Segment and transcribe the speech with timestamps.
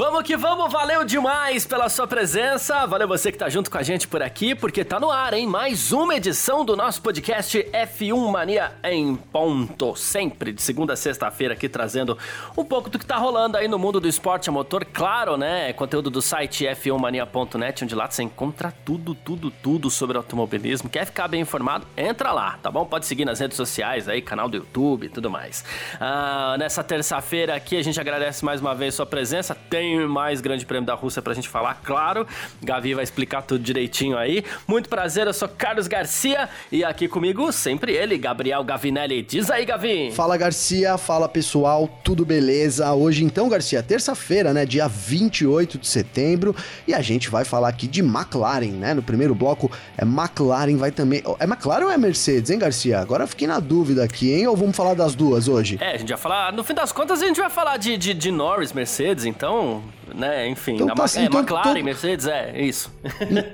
[0.00, 3.82] Vamos que vamos, valeu demais pela sua presença, valeu você que tá junto com a
[3.82, 5.46] gente por aqui, porque tá no ar, hein?
[5.46, 11.52] Mais uma edição do nosso podcast F1 Mania em ponto, sempre de segunda a sexta-feira
[11.52, 12.16] aqui trazendo
[12.56, 15.70] um pouco do que tá rolando aí no mundo do esporte a motor, claro, né?
[15.74, 20.88] Conteúdo do site f1mania.net, onde lá você encontra tudo, tudo, tudo sobre automobilismo.
[20.88, 21.86] Quer ficar bem informado?
[21.94, 22.86] Entra lá, tá bom?
[22.86, 25.62] Pode seguir nas redes sociais aí, canal do YouTube e tudo mais.
[26.00, 29.54] Ah, nessa terça-feira aqui a gente agradece mais uma vez sua presença.
[29.54, 32.26] Tem tem mais Grande Prêmio da Rússia pra gente falar, claro.
[32.62, 34.44] Gavi vai explicar tudo direitinho aí.
[34.66, 39.22] Muito prazer, eu sou Carlos Garcia e aqui comigo sempre ele, Gabriel Gavinelli.
[39.22, 40.12] Diz aí, Gavi.
[40.12, 40.96] Fala, Garcia.
[40.96, 41.88] Fala, pessoal.
[42.04, 42.92] Tudo beleza?
[42.92, 44.64] Hoje, então, Garcia, terça-feira, né?
[44.64, 46.54] Dia 28 de setembro.
[46.86, 48.94] E a gente vai falar aqui de McLaren, né?
[48.94, 51.22] No primeiro bloco, é McLaren, vai também.
[51.38, 53.00] É McLaren ou é Mercedes, hein, Garcia?
[53.00, 54.46] Agora fiquei na dúvida aqui, hein?
[54.46, 55.78] Ou vamos falar das duas hoje?
[55.80, 56.52] É, a gente vai falar.
[56.52, 59.79] No fim das contas, a gente vai falar de, de, de Norris, Mercedes, então
[60.20, 60.48] né?
[60.48, 61.84] Enfim, então, tá, é, então, McLaren, tô...
[61.84, 62.92] Mercedes, é isso.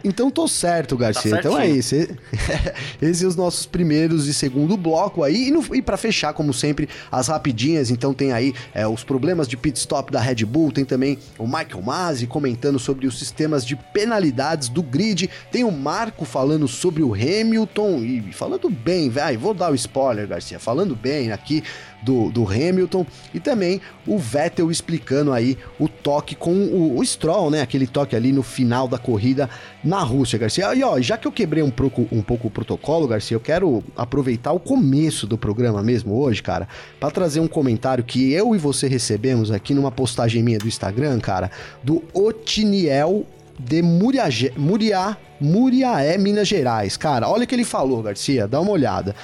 [0.04, 1.30] Então tô certo, Garcia.
[1.30, 1.94] Tá então é isso.
[3.00, 5.48] Esses são os nossos primeiros e segundo bloco aí.
[5.48, 7.90] E, no, e para fechar, como sempre, as rapidinhas.
[7.90, 10.72] Então tem aí é, os problemas de pit stop da Red Bull.
[10.72, 15.30] Tem também o Michael Masi comentando sobre os sistemas de penalidades do grid.
[15.50, 17.98] Tem o Marco falando sobre o Hamilton.
[17.98, 19.38] E falando bem, velho.
[19.38, 20.58] Vou dar o spoiler, Garcia.
[20.58, 21.62] Falando bem aqui
[22.06, 23.04] do, do Hamilton
[23.34, 27.60] e também o Vettel explicando aí o toque com o, o Stroll, né?
[27.60, 29.50] Aquele toque ali no final da corrida
[29.82, 30.72] na Rússia, Garcia.
[30.72, 33.82] E ó, já que eu quebrei um pouco, um pouco o protocolo, Garcia, eu quero
[33.96, 36.68] aproveitar o começo do programa mesmo hoje, cara,
[37.00, 41.18] para trazer um comentário que eu e você recebemos aqui numa postagem minha do Instagram,
[41.18, 41.50] cara,
[41.82, 43.26] do Otiniel
[43.58, 46.96] de Muriaé, Muriá, Muriaé, Minas Gerais.
[46.96, 49.14] Cara, olha o que ele falou, Garcia, dá uma olhada.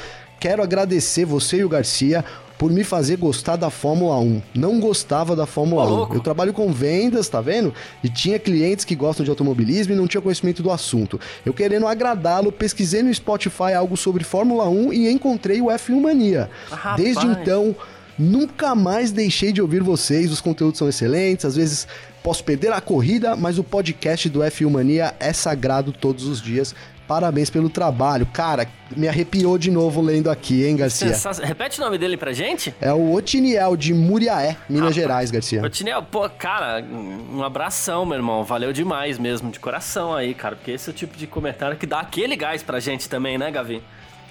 [0.43, 2.25] Quero agradecer você e o Garcia
[2.63, 4.41] por me fazer gostar da Fórmula 1.
[4.55, 6.15] Não gostava da Fórmula oh, 1.
[6.15, 7.75] Eu trabalho com vendas, tá vendo?
[8.05, 11.19] E tinha clientes que gostam de automobilismo e não tinha conhecimento do assunto.
[11.45, 16.49] Eu querendo agradá-lo, pesquisei no Spotify algo sobre Fórmula 1 e encontrei o F1 Mania.
[16.71, 17.75] Ah, Desde então,
[18.17, 20.31] nunca mais deixei de ouvir vocês.
[20.31, 21.89] Os conteúdos são excelentes, às vezes
[22.23, 26.75] posso perder a corrida, mas o podcast do F1 Mania é sagrado todos os dias.
[27.07, 28.25] Parabéns pelo trabalho.
[28.27, 28.67] Cara,
[28.97, 31.15] me arrepiou de novo lendo aqui, hein, Garcia?
[31.43, 32.75] Repete o nome dele pra gente?
[32.81, 35.63] É o Otiniel, de Muriaé, Minas ah, Gerais, Garcia.
[35.63, 38.45] Otiniel, pô, cara, um abração, meu irmão.
[38.45, 40.57] Valeu demais mesmo, de coração aí, cara.
[40.57, 43.51] Porque esse é o tipo de comentário que dá aquele gás pra gente também, né,
[43.51, 43.83] Gavi?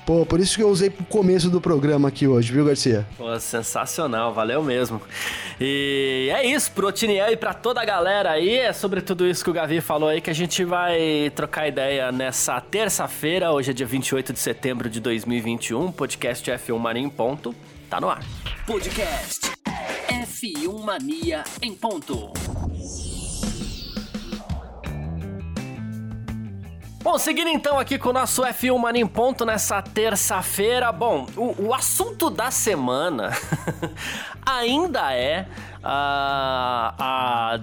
[0.05, 3.07] Pô, por isso que eu usei pro começo do programa aqui hoje, viu, Garcia?
[3.17, 5.01] Pô, sensacional, valeu mesmo.
[5.59, 9.43] E é isso, pro Otiniel e pra toda a galera aí, é sobre tudo isso
[9.43, 13.73] que o Gavi falou aí que a gente vai trocar ideia nessa terça-feira, hoje é
[13.73, 17.55] dia 28 de setembro de 2021, podcast F1 Mania em ponto,
[17.89, 18.23] tá no ar.
[18.65, 19.51] Podcast
[20.07, 22.33] F1 Mania em ponto.
[27.03, 30.91] Bom, seguindo então aqui com o nosso F1 Mania em Ponto nessa terça-feira.
[30.91, 33.31] Bom, o, o, assunto da semana
[34.45, 35.47] ainda é
[35.83, 37.59] a, a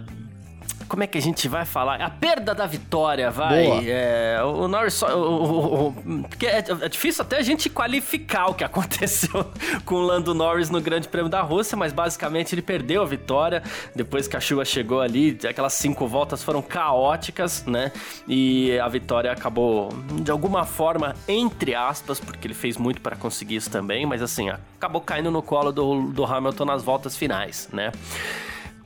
[0.88, 2.00] como é que a gente vai falar?
[2.00, 3.88] A perda da vitória, vai.
[3.88, 5.16] É, o Norris só.
[5.16, 5.92] O, o,
[6.28, 9.46] porque é, é, difícil até a gente qualificar o que aconteceu
[9.84, 13.62] com o Lando Norris no Grande Prêmio da Rússia, mas basicamente ele perdeu a vitória
[13.94, 15.38] depois que a chuva chegou ali.
[15.48, 17.92] Aquelas cinco voltas foram caóticas, né?
[18.26, 19.90] E a vitória acabou,
[20.22, 24.48] de alguma forma, entre aspas, porque ele fez muito para conseguir isso também, mas assim,
[24.48, 27.92] acabou caindo no colo do, do Hamilton nas voltas finais, né?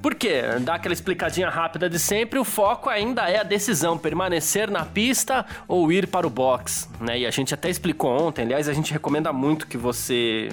[0.02, 0.42] Por quê?
[0.62, 5.46] Dá aquela explicadinha rápida de sempre, o foco ainda é a decisão, permanecer na pista
[5.68, 7.20] ou ir para o box, né?
[7.20, 10.48] E a gente até explicou ontem, aliás, a gente recomenda muito que você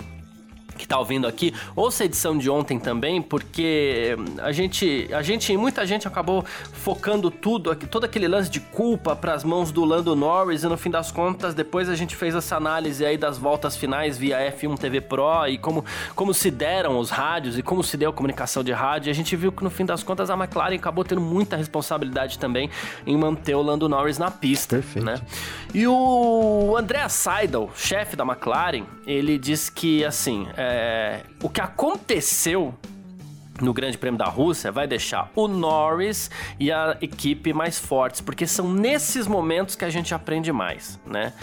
[0.79, 5.55] que tá ouvindo aqui, ouça a edição de ontem também, porque a gente, a gente,
[5.57, 10.15] muita gente acabou focando tudo, todo aquele lance de culpa para as mãos do Lando
[10.15, 13.75] Norris e no fim das contas, depois a gente fez essa análise aí das voltas
[13.75, 15.83] finais via F1 TV Pro e como,
[16.15, 19.15] como se deram os rádios e como se deu a comunicação de rádio, e a
[19.15, 22.69] gente viu que no fim das contas a McLaren acabou tendo muita responsabilidade também
[23.05, 25.05] em manter o Lando Norris na pista, Perfeito.
[25.05, 25.19] né?
[25.73, 30.68] E o André Seidel, chefe da McLaren, ele disse que assim, é,
[31.41, 32.73] o que aconteceu
[33.61, 36.29] no Grande Prêmio da Rússia vai deixar o Norris
[36.59, 41.33] e a equipe mais fortes, porque são nesses momentos que a gente aprende mais, né?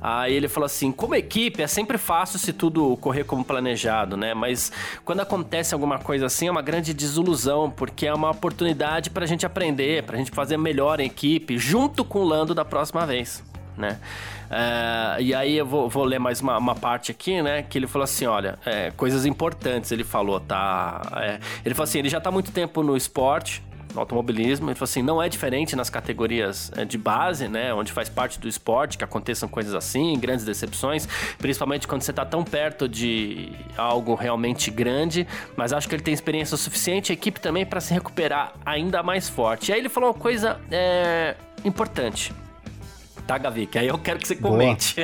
[0.00, 4.34] Aí ele falou assim: como equipe é sempre fácil se tudo correr como planejado, né?
[4.34, 4.72] Mas
[5.04, 9.26] quando acontece alguma coisa assim é uma grande desilusão, porque é uma oportunidade para a
[9.26, 13.06] gente aprender, para a gente fazer melhor em equipe, junto com o Lando da próxima
[13.06, 13.42] vez,
[13.76, 13.98] né?
[14.50, 17.62] É, e aí eu vou, vou ler mais uma, uma, parte aqui, né?
[17.62, 21.02] Que ele falou assim: olha, é, coisas importantes ele falou, tá?
[21.16, 23.62] É, ele falou assim: ele já tá muito tempo no esporte,
[23.92, 24.68] no automobilismo.
[24.68, 27.74] Ele falou assim: não é diferente nas categorias é, de base, né?
[27.74, 31.08] Onde faz parte do esporte que aconteçam coisas assim, grandes decepções,
[31.38, 35.26] principalmente quando você tá tão perto de algo realmente grande.
[35.56, 39.28] Mas acho que ele tem experiência suficiente, a equipe também, para se recuperar ainda mais
[39.28, 39.70] forte.
[39.70, 41.34] E aí ele falou uma coisa é,
[41.64, 42.32] importante
[43.26, 43.66] tá, Gavi?
[43.66, 44.96] Que aí eu quero que você comente.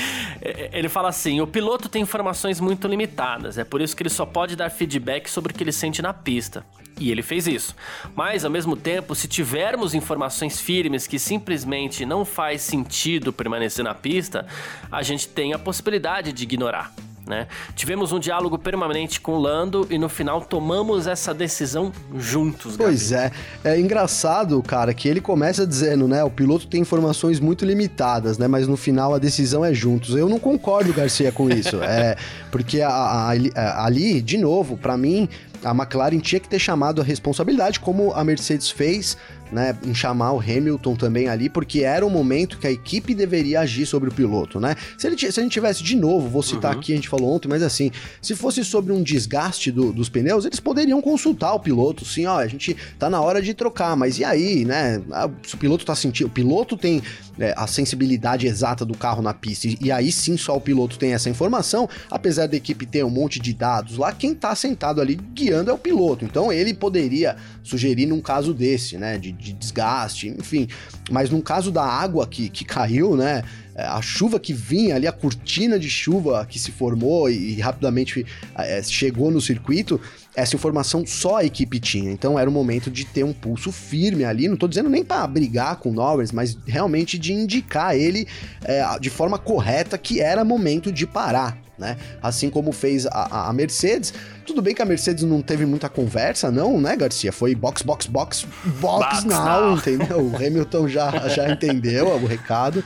[0.72, 4.24] ele fala assim: o piloto tem informações muito limitadas, é por isso que ele só
[4.24, 6.64] pode dar feedback sobre o que ele sente na pista.
[6.98, 7.76] E ele fez isso.
[8.14, 13.94] Mas, ao mesmo tempo, se tivermos informações firmes que simplesmente não faz sentido permanecer na
[13.94, 14.46] pista,
[14.90, 16.92] a gente tem a possibilidade de ignorar.
[17.26, 17.48] Né?
[17.74, 22.76] Tivemos um diálogo permanente com o Lando e no final tomamos essa decisão juntos.
[22.76, 22.90] Gabi.
[22.90, 23.32] Pois é,
[23.64, 28.46] é engraçado, cara, que ele começa dizendo, né, o piloto tem informações muito limitadas, né,
[28.46, 30.14] mas no final a decisão é juntos.
[30.14, 32.16] Eu não concordo, Garcia, com isso, é
[32.52, 35.28] porque a, a, a, ali, de novo, para mim
[35.64, 39.16] a McLaren tinha que ter chamado a responsabilidade, como a Mercedes fez
[39.50, 43.60] né, em chamar o Hamilton também ali, porque era o momento que a equipe deveria
[43.60, 44.74] agir sobre o piloto, né?
[44.98, 46.78] Se, ele, se a gente tivesse de novo, vou citar uhum.
[46.78, 47.90] aqui, a gente falou ontem, mas assim,
[48.20, 52.38] se fosse sobre um desgaste do, dos pneus, eles poderiam consultar o piloto, sim, ó,
[52.38, 55.00] a gente tá na hora de trocar, mas e aí, né?
[55.12, 57.02] Ah, se o piloto tá sentindo, o piloto tem
[57.38, 60.98] é, a sensibilidade exata do carro na pista, e, e aí sim só o piloto
[60.98, 65.00] tem essa informação, apesar da equipe ter um monte de dados lá, quem tá sentado
[65.00, 69.52] ali guiando é o piloto, então ele poderia sugerir num caso desse, né, de de
[69.52, 70.68] desgaste, enfim.
[71.10, 73.42] Mas no caso da água que, que caiu, né?
[73.74, 77.60] É, a chuva que vinha ali, a cortina de chuva que se formou e, e
[77.60, 78.24] rapidamente
[78.56, 80.00] é, chegou no circuito,
[80.34, 82.10] essa informação só a equipe tinha.
[82.10, 84.48] Então era o momento de ter um pulso firme ali.
[84.48, 88.26] Não tô dizendo nem para brigar com o Norris, mas realmente de indicar ele
[88.64, 91.96] é, de forma correta que era momento de parar né?
[92.22, 94.12] Assim como fez a, a, Mercedes.
[94.44, 97.32] Tudo bem que a Mercedes não teve muita conversa, não, né, Garcia?
[97.32, 98.46] Foi box, box, box,
[98.80, 100.20] box, box now, now, entendeu?
[100.20, 102.82] O Hamilton já, já entendeu o recado.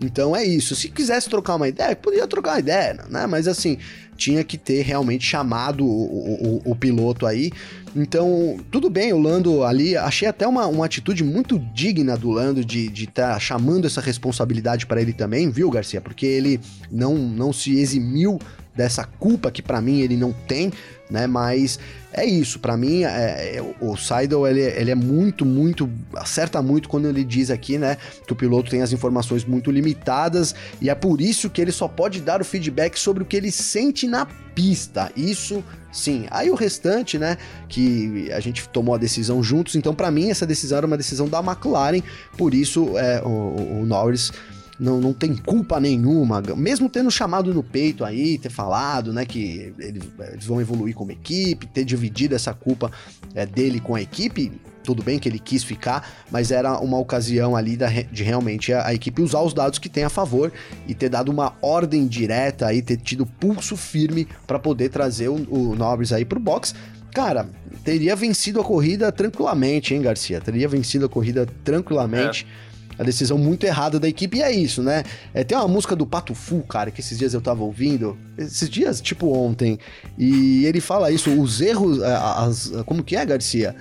[0.00, 0.74] Então é isso.
[0.74, 3.26] Se quisesse trocar uma ideia, podia trocar uma ideia, né?
[3.26, 3.78] Mas assim,
[4.16, 7.52] tinha que ter realmente chamado o, o, o piloto aí.
[7.94, 12.64] Então, tudo bem, o Lando ali, achei até uma, uma atitude muito digna do Lando
[12.64, 16.00] de estar tá chamando essa responsabilidade para ele também, viu, Garcia?
[16.00, 16.60] Porque ele
[16.90, 18.38] não, não se eximiu
[18.74, 20.72] dessa culpa que para mim ele não tem,
[21.10, 21.26] né?
[21.26, 21.78] Mas
[22.12, 26.88] é isso, para mim é, é, o Seidel ele, ele é muito, muito acerta muito
[26.88, 30.94] quando ele diz aqui, né, que o piloto tem as informações muito limitadas e é
[30.94, 34.26] por isso que ele só pode dar o feedback sobre o que ele sente na
[34.54, 35.10] pista.
[35.16, 36.26] Isso sim.
[36.30, 37.36] Aí o restante, né,
[37.68, 39.74] que a gente tomou a decisão juntos.
[39.74, 42.00] Então para mim essa decisão era uma decisão da McLaren,
[42.36, 44.30] por isso é, o, o Norris
[44.78, 49.72] não, não tem culpa nenhuma, mesmo tendo chamado no peito aí, ter falado, né, que
[49.78, 50.04] eles,
[50.44, 52.90] vão evoluir como equipe, ter dividido essa culpa
[53.34, 57.56] é, dele com a equipe, tudo bem que ele quis ficar, mas era uma ocasião
[57.56, 60.52] ali da, de realmente a, a, equipe usar os dados que tem a favor
[60.86, 65.34] e ter dado uma ordem direta aí, ter tido pulso firme para poder trazer o,
[65.34, 66.74] o Norris aí pro box.
[67.12, 67.48] Cara,
[67.84, 70.40] teria vencido a corrida tranquilamente, hein, Garcia?
[70.40, 72.46] Teria vencido a corrida tranquilamente.
[72.70, 75.02] É a decisão muito errada da equipe, e é isso, né?
[75.32, 78.68] É, tem uma música do Pato Fu, cara, que esses dias eu tava ouvindo, esses
[78.68, 79.78] dias, tipo ontem,
[80.18, 83.74] e ele fala isso, os erros, é, as, como que é, Garcia?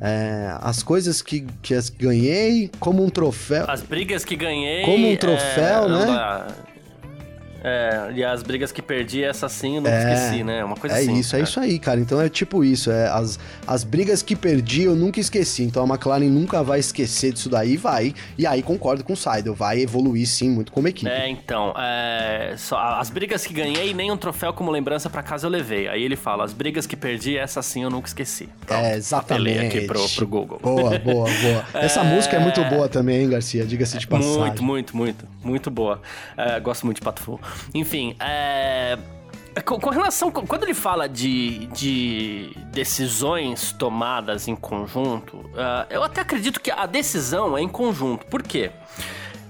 [0.00, 3.64] É, as coisas que, que as ganhei como um troféu.
[3.66, 4.84] As brigas que ganhei.
[4.84, 6.46] Como um troféu, é, né?
[7.68, 10.64] É, e as brigas que perdi, essa sim eu não é, esqueci, né?
[10.64, 11.16] Uma coisa é assim.
[11.16, 11.98] É isso, é isso aí, cara.
[11.98, 12.92] Então é tipo isso.
[12.92, 15.64] É, as, as brigas que perdi eu nunca esqueci.
[15.64, 18.14] Então a McLaren nunca vai esquecer disso daí vai.
[18.38, 21.10] E aí concordo com o Seidel, vai evoluir sim muito como equipe.
[21.10, 21.74] É, então.
[21.76, 25.88] É, só, as brigas que ganhei, nem um troféu como lembrança para casa eu levei.
[25.88, 28.48] Aí ele fala: as brigas que perdi, essa sim eu nunca esqueci.
[28.64, 29.66] Pronto, é, exatamente.
[29.66, 30.60] aqui pro, pro Google.
[30.62, 31.64] Boa, boa, boa.
[31.74, 33.66] Essa música é muito boa também, hein, Garcia?
[33.66, 34.38] Diga-se de passagem.
[34.38, 35.28] Muito, muito, muito.
[35.42, 36.00] Muito boa.
[36.36, 37.40] É, gosto muito de Pato.
[37.74, 38.98] Enfim, é.
[39.64, 40.30] Com, com, relação.
[40.30, 46.84] Quando ele fala de, de decisões tomadas em conjunto, uh, eu até acredito que a
[46.84, 48.26] decisão é em conjunto.
[48.26, 48.70] Por quê?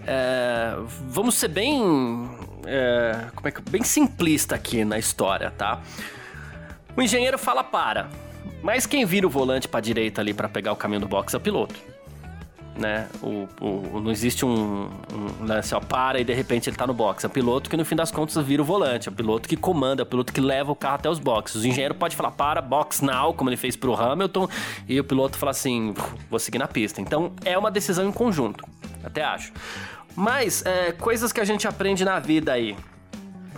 [0.06, 0.76] É,
[1.08, 2.30] vamos ser bem.
[2.64, 5.80] É, como é que, bem simplista aqui na história, tá?
[6.96, 8.08] O engenheiro fala para.
[8.62, 11.36] Mas quem vira o volante para direita ali para pegar o caminho do box é
[11.36, 11.95] o piloto
[12.76, 13.08] né?
[13.22, 16.94] O, o, não existe um, um assim, ó, para e de repente ele tá no
[16.94, 17.24] box.
[17.24, 19.56] É o piloto que no fim das contas vira o volante, é o piloto que
[19.56, 21.62] comanda, é o piloto que leva o carro até os boxes.
[21.62, 24.48] O engenheiro pode falar para, box now, como ele fez pro Hamilton,
[24.88, 25.94] e o piloto fala assim,
[26.30, 27.00] vou seguir na pista.
[27.00, 28.64] Então é uma decisão em conjunto,
[29.02, 29.52] até acho.
[30.14, 32.76] Mas é, coisas que a gente aprende na vida aí.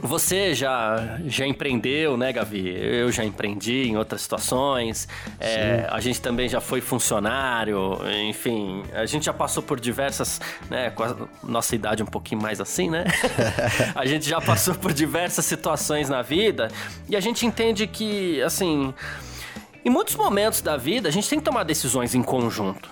[0.03, 2.69] Você já, já empreendeu, né, Gavi?
[2.69, 5.09] Eu já empreendi em outras situações.
[5.41, 8.83] É, a gente também já foi funcionário, enfim.
[8.93, 10.41] A gente já passou por diversas,
[10.71, 13.05] né, com a nossa idade um pouquinho mais assim, né?
[13.95, 16.69] a gente já passou por diversas situações na vida
[17.09, 18.95] e a gente entende que, assim,
[19.85, 22.89] em muitos momentos da vida a gente tem que tomar decisões em conjunto.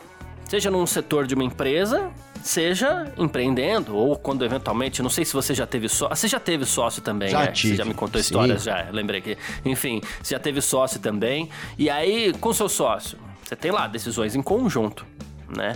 [0.49, 2.11] Seja num setor de uma empresa,
[2.47, 6.17] seja empreendendo, ou quando eventualmente, não sei se você já teve sócio.
[6.17, 7.47] Você já teve sócio também, já né?
[7.49, 7.75] Tive.
[7.75, 8.71] Você já me contou histórias, Sim.
[8.71, 9.37] já, lembrei que.
[9.65, 11.51] Enfim, você já teve sócio também.
[11.77, 15.07] E aí, com seu sócio, você tem lá decisões em conjunto,
[15.55, 15.75] né?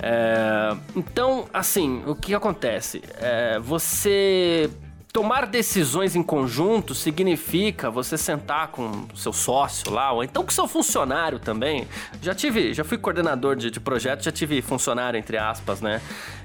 [0.00, 3.02] É, então, assim, o que acontece?
[3.20, 4.70] É, você
[5.12, 10.68] tomar decisões em conjunto significa você sentar com seu sócio lá, ou então com seu
[10.68, 11.86] funcionário também.
[12.22, 16.00] Já tive, já fui coordenador de, de projeto, já tive funcionário, entre aspas, né?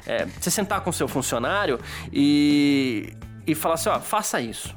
[0.05, 1.79] É, você sentar com seu funcionário
[2.11, 3.13] e,
[3.45, 4.75] e falar assim, ó, faça isso.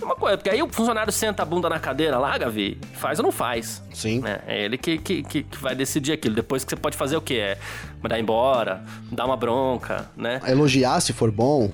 [0.00, 3.18] É uma coisa, porque aí o funcionário senta a bunda na cadeira lá, Gavi, faz
[3.20, 3.82] ou não faz.
[3.92, 4.20] Sim.
[4.20, 4.40] Né?
[4.46, 6.34] É ele que, que, que, vai decidir aquilo.
[6.34, 7.34] Depois que você pode fazer o quê?
[7.34, 7.58] É
[8.02, 10.40] mandar embora, dar uma bronca, né?
[10.46, 11.70] Elogiar se for bom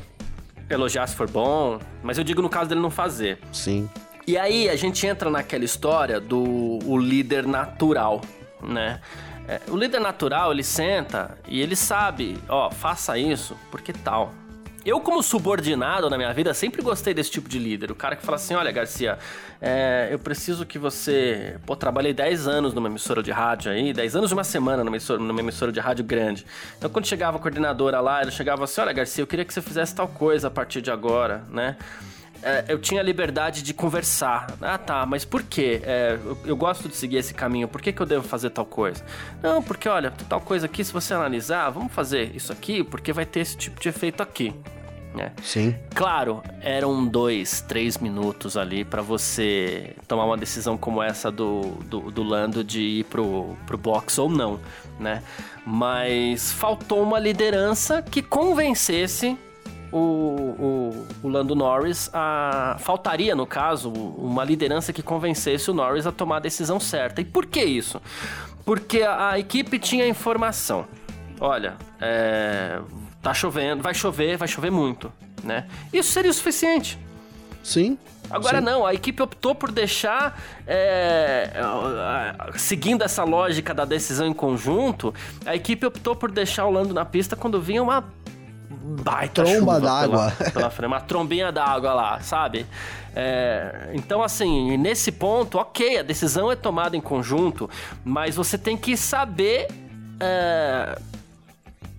[0.70, 3.38] elogiar se for bom, mas eu digo no caso dele não fazer.
[3.52, 3.88] Sim.
[4.26, 8.20] E aí a gente entra naquela história do o líder natural,
[8.62, 9.00] né?
[9.48, 14.32] É, o líder natural, ele senta e ele sabe, ó, faça isso, porque tal.
[14.84, 17.90] Eu, como subordinado na minha vida, sempre gostei desse tipo de líder.
[17.90, 19.18] O cara que fala assim: olha, Garcia,
[19.60, 21.58] é, eu preciso que você.
[21.66, 24.96] Pô, trabalhei 10 anos numa emissora de rádio aí, 10 anos de uma semana numa
[24.96, 26.46] emissora, numa emissora de rádio grande.
[26.78, 29.60] Então, quando chegava a coordenadora lá, ele chegava assim: olha, Garcia, eu queria que você
[29.60, 31.76] fizesse tal coisa a partir de agora, né?
[32.42, 34.54] É, eu tinha liberdade de conversar.
[34.62, 35.82] Ah, tá, mas por quê?
[35.84, 38.64] É, eu, eu, gosto de seguir esse caminho, por que, que eu devo fazer tal
[38.64, 39.04] coisa?
[39.42, 43.26] Não, porque olha, tal coisa aqui, se você analisar, vamos fazer isso aqui, porque vai
[43.26, 44.54] ter esse tipo de efeito aqui.
[45.14, 45.32] Né?
[45.42, 45.74] Sim.
[45.92, 52.12] Claro, eram dois, três minutos ali para você tomar uma decisão como essa do, do,
[52.12, 54.60] do, Lando de ir pro, pro box ou não,
[55.00, 55.22] né?
[55.66, 59.36] Mas faltou uma liderança que convencesse
[59.92, 62.76] o, o, o, Lando Norris a.
[62.78, 67.20] Faltaria, no caso, uma liderança que convencesse o Norris a tomar a decisão certa.
[67.20, 68.00] E por que isso?
[68.64, 70.86] Porque a, a equipe tinha informação.
[71.40, 72.80] Olha, é,
[73.22, 75.12] tá chovendo, vai chover, vai chover muito,
[75.42, 75.66] né?
[75.92, 76.98] Isso seria o suficiente.
[77.62, 77.98] Sim.
[78.30, 78.64] Agora sim.
[78.64, 81.50] não, a equipe optou por deixar, é,
[82.56, 85.12] seguindo essa lógica da decisão em conjunto,
[85.44, 88.04] a equipe optou por deixar o Lando na pista quando vinha uma
[89.02, 92.66] baita tromba d'água, pela, uma trombinha d'água lá, sabe?
[93.14, 97.68] É, então, assim, nesse ponto, ok, a decisão é tomada em conjunto,
[98.04, 99.66] mas você tem que saber
[100.20, 100.96] é,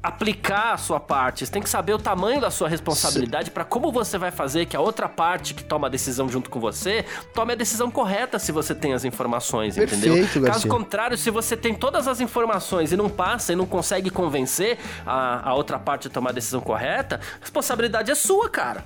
[0.03, 3.91] aplicar a sua parte, você tem que saber o tamanho da sua responsabilidade para como
[3.91, 7.05] você vai fazer que a outra parte que toma a decisão junto com você
[7.35, 10.23] tome a decisão correta se você tem as informações, Perfeito, entendeu?
[10.23, 10.41] Garcia.
[10.41, 14.79] Caso contrário, se você tem todas as informações e não passa e não consegue convencer
[15.05, 18.83] a, a outra parte a tomar a decisão correta, a responsabilidade é sua, cara.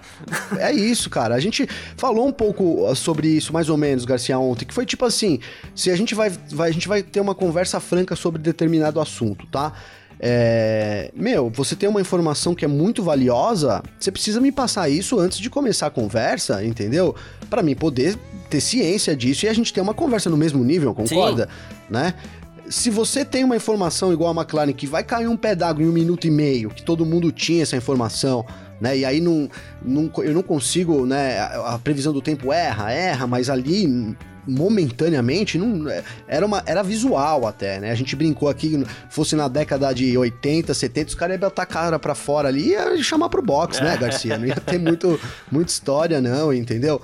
[0.58, 1.36] É isso, cara.
[1.36, 4.86] A gente falou um pouco uh, sobre isso mais ou menos, Garcia, ontem, que foi
[4.86, 5.40] tipo assim,
[5.74, 9.48] se a gente vai, vai a gente vai ter uma conversa franca sobre determinado assunto,
[9.48, 9.72] tá?
[10.28, 15.20] É, meu, você tem uma informação que é muito valiosa, você precisa me passar isso
[15.20, 17.14] antes de começar a conversa, entendeu?
[17.48, 18.18] Para mim poder
[18.50, 21.44] ter ciência disso e a gente ter uma conversa no mesmo nível, concorda?
[21.46, 21.94] Sim.
[21.94, 22.16] Né?
[22.68, 25.88] Se você tem uma informação igual a McLaren que vai cair um pé d'água em
[25.88, 28.44] um minuto e meio, que todo mundo tinha essa informação,
[28.82, 28.98] né?
[28.98, 29.48] E aí não,
[29.80, 31.38] não, eu não consigo, né?
[31.38, 34.16] A, a previsão do tempo erra, erra, mas ali
[34.48, 37.92] momentaneamente, não, é, era, uma, era visual até, né?
[37.92, 41.66] A gente brincou aqui, fosse na década de 80, 70, os caras iam botar a
[41.66, 44.38] cara pra fora ali e ia chamar pro box, né, Garcia?
[44.38, 45.20] Não ia ter muito,
[45.52, 47.02] muita história, não, entendeu?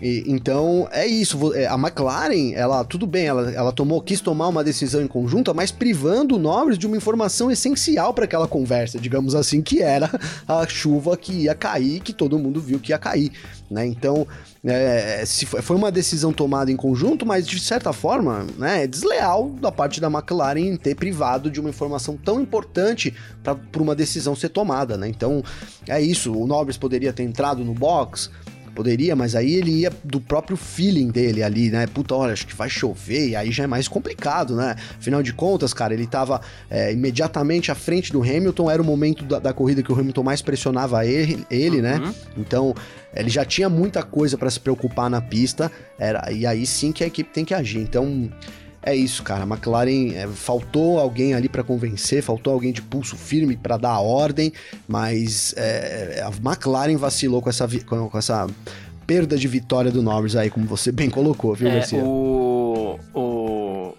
[0.00, 1.54] E, então, é isso.
[1.54, 5.52] É, a McLaren, ela, tudo bem, ela, ela tomou, quis tomar uma decisão em conjunta,
[5.52, 10.10] mas privando o Norris de uma informação essencial para aquela conversa, digamos assim, que era
[10.48, 13.32] a chuva que ia cair, que todo mundo viu que ia cair,
[13.70, 13.86] né?
[13.86, 14.26] Então,
[14.62, 19.48] é, se foi uma decisão tomada em conjunto, mas de certa forma, né, é desleal
[19.48, 24.50] da parte da McLaren ter privado de uma informação tão importante para uma decisão ser
[24.50, 25.08] tomada, né?
[25.08, 25.42] Então,
[25.88, 26.32] é isso.
[26.32, 28.30] O Norris poderia ter entrado no box,
[28.70, 31.86] poderia, mas aí ele ia do próprio feeling dele ali, né?
[31.86, 34.76] Puta, olha, acho que vai chover, e aí já é mais complicado, né?
[34.98, 39.24] Afinal de contas, cara, ele tava é, imediatamente à frente do Hamilton, era o momento
[39.24, 41.96] da, da corrida que o Hamilton mais pressionava ele, ele né?
[41.96, 42.06] uhum.
[42.06, 42.14] né?
[42.36, 42.74] Então,
[43.14, 47.02] ele já tinha muita coisa para se preocupar na pista, era, e aí sim que
[47.02, 47.80] a equipe tem que agir.
[47.80, 48.30] Então,
[48.82, 49.44] é isso, cara.
[49.44, 53.90] A McLaren é, faltou alguém ali para convencer, faltou alguém de pulso firme para dar
[53.90, 54.52] a ordem,
[54.88, 58.46] mas é, a McLaren vacilou com essa, com, essa
[59.06, 62.02] perda de vitória do Norris aí, como você bem colocou, viu, é, Garcia?
[62.02, 63.39] O, o,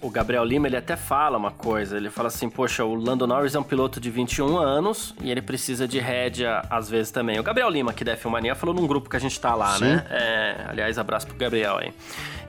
[0.02, 3.54] o Gabriel Lima, ele até fala uma coisa, ele fala assim, poxa, o Lando Norris
[3.54, 7.40] é um piloto de 21 anos e ele precisa de rédea às vezes também.
[7.40, 9.86] O Gabriel Lima, aqui da F1 falou num grupo que a gente tá lá, Sim.
[9.86, 10.06] né?
[10.10, 11.94] É, aliás, abraço pro Gabriel aí.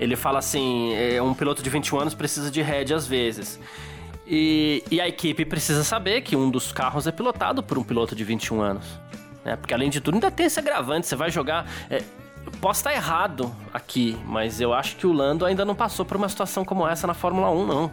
[0.00, 3.60] Ele fala assim, é, um piloto de 21 anos precisa de rédea às vezes.
[4.26, 8.14] E, e a equipe precisa saber que um dos carros é pilotado por um piloto
[8.14, 8.86] de 21 anos.
[9.44, 9.56] Né?
[9.56, 11.06] Porque além de tudo, ainda tem esse agravante.
[11.06, 11.66] Você vai jogar.
[11.90, 12.02] É,
[12.60, 16.28] posso estar errado aqui, mas eu acho que o Lando ainda não passou por uma
[16.28, 17.90] situação como essa na Fórmula 1, não.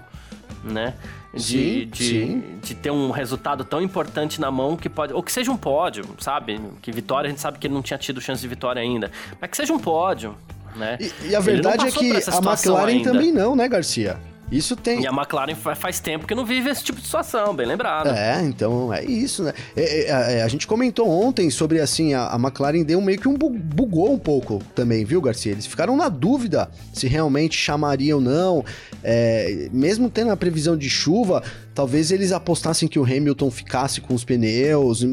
[0.64, 0.94] Né?
[1.34, 2.60] De, sim, de, sim.
[2.62, 5.14] de ter um resultado tão importante na mão que pode.
[5.14, 6.60] Ou que seja um pódio, sabe?
[6.82, 9.12] Que vitória, a gente sabe que ele não tinha tido chance de vitória ainda.
[9.40, 10.36] Mas que seja um pódio.
[10.76, 10.98] Né?
[11.00, 13.12] E, e a verdade é que a McLaren ainda.
[13.12, 14.20] também não, né, Garcia?
[14.52, 15.02] Isso tem.
[15.02, 18.10] E a McLaren faz tempo que não vive esse tipo de situação, bem lembrado.
[18.10, 19.54] É, então é isso, né?
[19.76, 23.28] É, é, é, a gente comentou ontem sobre assim, a, a, McLaren deu meio que
[23.28, 25.52] um bugou um pouco também, viu, Garcia?
[25.52, 28.66] Eles ficaram na dúvida se realmente chamariam ou não.
[29.04, 31.44] É, mesmo tendo a previsão de chuva,
[31.76, 35.06] talvez eles apostassem que o Hamilton ficasse com os pneus.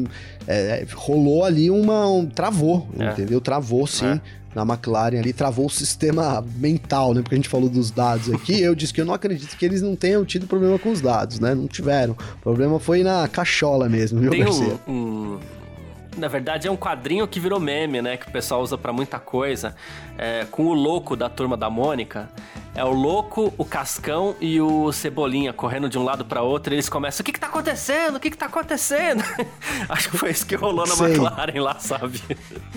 [0.47, 2.07] É, rolou ali uma.
[2.07, 3.11] Um, travou, é.
[3.11, 3.39] entendeu?
[3.39, 4.19] Travou sim.
[4.57, 7.21] Na McLaren ali, travou o sistema mental, né?
[7.21, 8.59] Porque a gente falou dos dados aqui.
[8.59, 11.39] Eu disse que eu não acredito que eles não tenham tido problema com os dados,
[11.39, 11.53] né?
[11.53, 12.13] Não tiveram.
[12.13, 14.79] O problema foi na cachola mesmo, viu, Tem Garcia?
[14.87, 15.39] Um, um,
[16.17, 18.17] na verdade, é um quadrinho que virou meme, né?
[18.17, 19.75] Que o pessoal usa para muita coisa.
[20.17, 22.29] É, com o louco da turma da Mônica.
[22.75, 26.73] É o louco, o Cascão e o Cebolinha correndo de um lado para outro.
[26.73, 28.17] E eles começam: O que que tá acontecendo?
[28.17, 29.23] O que que tá acontecendo?
[29.89, 31.07] Acho que foi isso que rolou na Sei.
[31.07, 32.21] McLaren lá, sabe?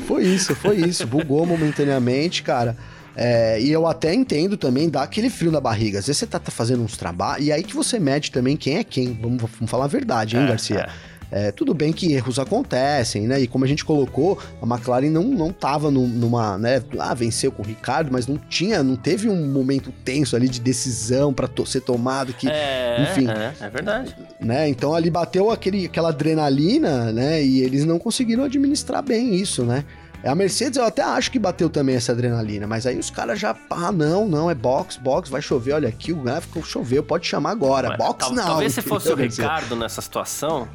[0.06, 1.06] Foi isso, foi isso.
[1.06, 2.76] Bugou momentaneamente, cara.
[3.14, 5.98] É, e eu até entendo também, dá aquele frio na barriga.
[5.98, 8.78] Às vezes você tá, tá fazendo uns trabalhos, e aí que você mede também quem
[8.78, 9.12] é quem.
[9.12, 10.88] Vamos, vamos falar a verdade, hein, é, Garcia?
[10.88, 11.09] É.
[11.30, 13.40] É, tudo bem que erros acontecem, né?
[13.40, 16.82] E como a gente colocou, a McLaren não, não tava numa, né?
[16.98, 20.60] Ah, venceu com o Ricardo, mas não tinha, não teve um momento tenso ali de
[20.60, 23.28] decisão para to ser tomado que, é, enfim.
[23.28, 24.16] É, é verdade.
[24.40, 24.68] Né?
[24.68, 27.42] Então ali bateu aquele, aquela adrenalina, né?
[27.42, 29.84] E eles não conseguiram administrar bem isso, né?
[30.22, 33.56] A Mercedes eu até acho que bateu também essa adrenalina, mas aí os caras já,
[33.70, 37.52] ah, não, não, é box, box, vai chover, olha aqui, o gráfico choveu, pode chamar
[37.52, 37.96] agora.
[37.96, 38.44] box tal, não.
[38.44, 40.68] Talvez se fosse o Ricardo nessa situação,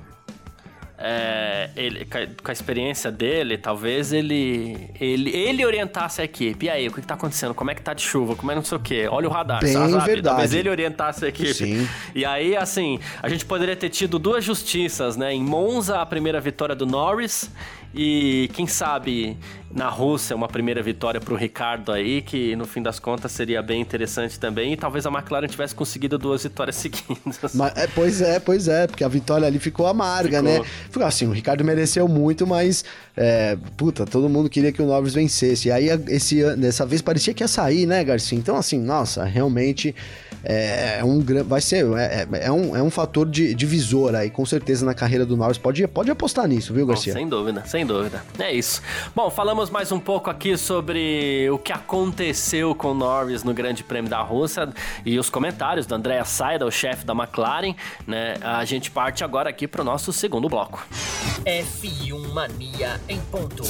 [1.08, 6.66] é, ele, com a experiência dele, talvez ele, ele ele orientasse a equipe.
[6.66, 7.54] E aí, o que, que tá acontecendo?
[7.54, 8.36] Como é que tá de chuva?
[8.36, 9.08] Como é não sei o quê?
[9.08, 9.92] Olha o radar, Bem sabe?
[9.92, 10.24] Verdade.
[10.24, 11.54] Talvez ele orientasse a equipe.
[11.54, 11.88] Sim.
[12.16, 15.32] E aí, assim, a gente poderia ter tido duas justiças, né?
[15.32, 17.52] Em Monza, a primeira vitória do Norris
[17.96, 19.38] e quem sabe
[19.74, 23.62] na Rússia uma primeira vitória para o Ricardo aí, que no fim das contas seria
[23.62, 24.74] bem interessante também.
[24.74, 27.54] E talvez a McLaren tivesse conseguido duas vitórias seguidas.
[27.54, 30.60] Mas, é, pois é, pois é, porque a vitória ali ficou amarga, ficou.
[30.60, 30.66] né?
[30.90, 32.84] Ficou assim, o Ricardo mereceu muito, mas
[33.16, 35.70] é, puta, todo mundo queria que o Norris vencesse.
[35.70, 38.38] E aí esse, dessa vez parecia que ia sair, né, Garcia?
[38.38, 39.96] Então, assim, nossa, realmente
[40.46, 44.30] é, é um vai ser é, é, é, um, é um fator de, divisor aí,
[44.30, 45.58] com certeza na carreira do Norris.
[45.58, 47.14] Pode, pode apostar nisso, viu, Garcia?
[47.14, 48.24] Bom, sem dúvida, sem dúvida.
[48.38, 48.82] É isso.
[49.16, 53.84] Bom, falamos mais um pouco aqui sobre o que aconteceu com o Norris no Grande
[53.84, 54.70] Prêmio da Rússia
[55.06, 58.36] e os comentários do Andrea Saida, o chefe da McLaren, né?
[58.42, 60.86] A gente parte agora aqui para o nosso segundo bloco.
[61.46, 63.64] F1 Mania em ponto.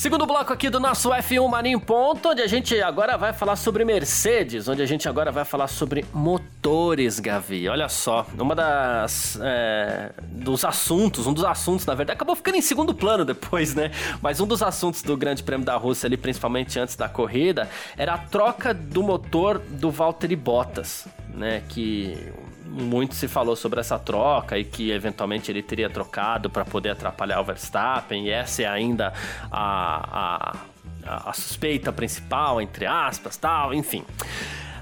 [0.00, 3.54] Segundo bloco aqui do nosso F1 Mania em Ponto, onde a gente agora vai falar
[3.54, 7.68] sobre Mercedes, onde a gente agora vai falar sobre motores, Gavi.
[7.68, 12.62] Olha só, uma das é, dos assuntos, um dos assuntos, na verdade, acabou ficando em
[12.62, 13.90] segundo plano depois, né?
[14.22, 18.14] Mas um dos assuntos do Grande Prêmio da Rússia ali, principalmente antes da corrida, era
[18.14, 21.62] a troca do motor do Valtteri Bottas, né?
[21.68, 22.32] Que
[22.70, 27.40] muito se falou sobre essa troca e que eventualmente ele teria trocado para poder atrapalhar
[27.40, 29.12] o Verstappen, e essa é ainda
[29.50, 30.56] a,
[31.04, 34.04] a, a suspeita principal, entre aspas, tal, enfim.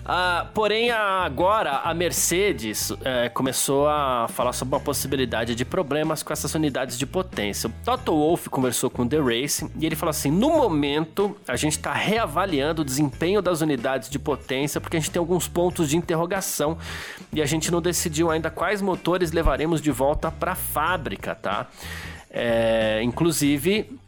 [0.09, 6.33] Uh, porém, agora a Mercedes é, começou a falar sobre uma possibilidade de problemas com
[6.33, 7.69] essas unidades de potência.
[7.69, 11.57] O Toto Wolff conversou com o The Race e ele falou assim: no momento a
[11.57, 15.91] gente está reavaliando o desempenho das unidades de potência porque a gente tem alguns pontos
[15.91, 16.79] de interrogação
[17.31, 21.67] e a gente não decidiu ainda quais motores levaremos de volta para a fábrica, tá?
[22.31, 23.99] É, inclusive,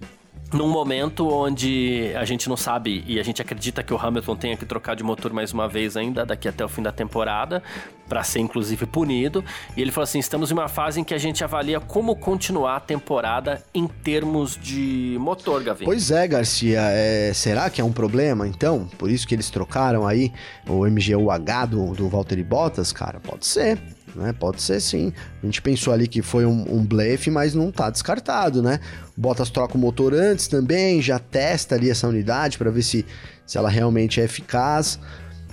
[0.53, 4.57] num momento onde a gente não sabe e a gente acredita que o Hamilton tenha
[4.57, 7.63] que trocar de motor mais uma vez ainda daqui até o fim da temporada
[8.09, 9.45] para ser inclusive punido.
[9.77, 12.77] E ele falou assim: "Estamos em uma fase em que a gente avalia como continuar
[12.77, 15.85] a temporada em termos de motor, Gavi".
[15.85, 17.33] Pois é, Garcia, é...
[17.33, 18.89] será que é um problema então?
[18.99, 20.33] Por isso que eles trocaram aí
[20.69, 23.21] o MGU-H do, do Valtteri Bottas, cara?
[23.21, 23.81] Pode ser
[24.15, 24.33] né?
[24.33, 25.13] Pode ser sim.
[25.43, 28.81] A gente pensou ali que foi um, um blefe, mas não tá descartado, né?
[29.17, 33.05] Bottas troca o motor antes também, já testa ali essa unidade para ver se,
[33.47, 34.99] se ela realmente é eficaz.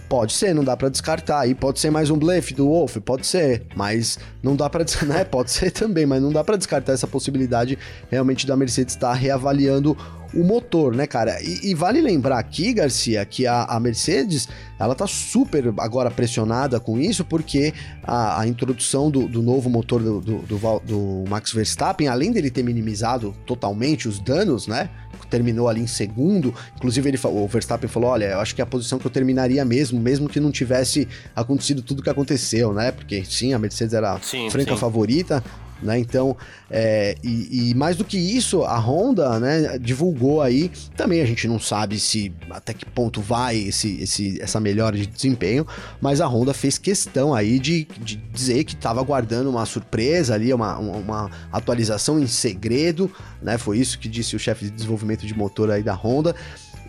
[0.09, 1.47] Pode ser, não dá para descartar.
[1.47, 5.23] E pode ser mais um blefe do Wolf, pode ser, mas não dá para, né?
[5.25, 7.77] Pode ser também, mas não dá para descartar essa possibilidade
[8.09, 9.97] realmente da Mercedes estar tá reavaliando
[10.33, 11.41] o motor, né, cara?
[11.41, 14.47] E, e, vale lembrar aqui, Garcia, que a, a, Mercedes,
[14.79, 20.01] ela tá super agora pressionada com isso, porque a, a introdução do, do, novo motor
[20.01, 24.89] do, do, do, Max Verstappen, além dele ter minimizado totalmente os danos, né?
[25.29, 26.53] Terminou ali em segundo.
[26.77, 29.63] Inclusive, ele, o Verstappen falou: olha, eu acho que é a posição que eu terminaria
[29.65, 32.91] mesmo, mesmo que não tivesse acontecido tudo que aconteceu, né?
[32.91, 34.77] Porque sim, a Mercedes era a franca sim.
[34.77, 35.43] favorita,
[35.81, 35.97] né?
[35.99, 36.35] Então,
[36.69, 41.47] é, e, e, mais do que isso, a Honda, né, divulgou aí, também a gente
[41.47, 45.65] não sabe se até que ponto vai esse, esse, essa melhora de desempenho,
[46.01, 50.53] mas a Honda fez questão aí de, de dizer que estava aguardando uma surpresa ali,
[50.53, 53.11] uma, uma atualização em segredo,
[53.41, 53.57] né?
[53.57, 56.35] Foi isso que disse o chefe de desenvolvimento de motor aí da Honda.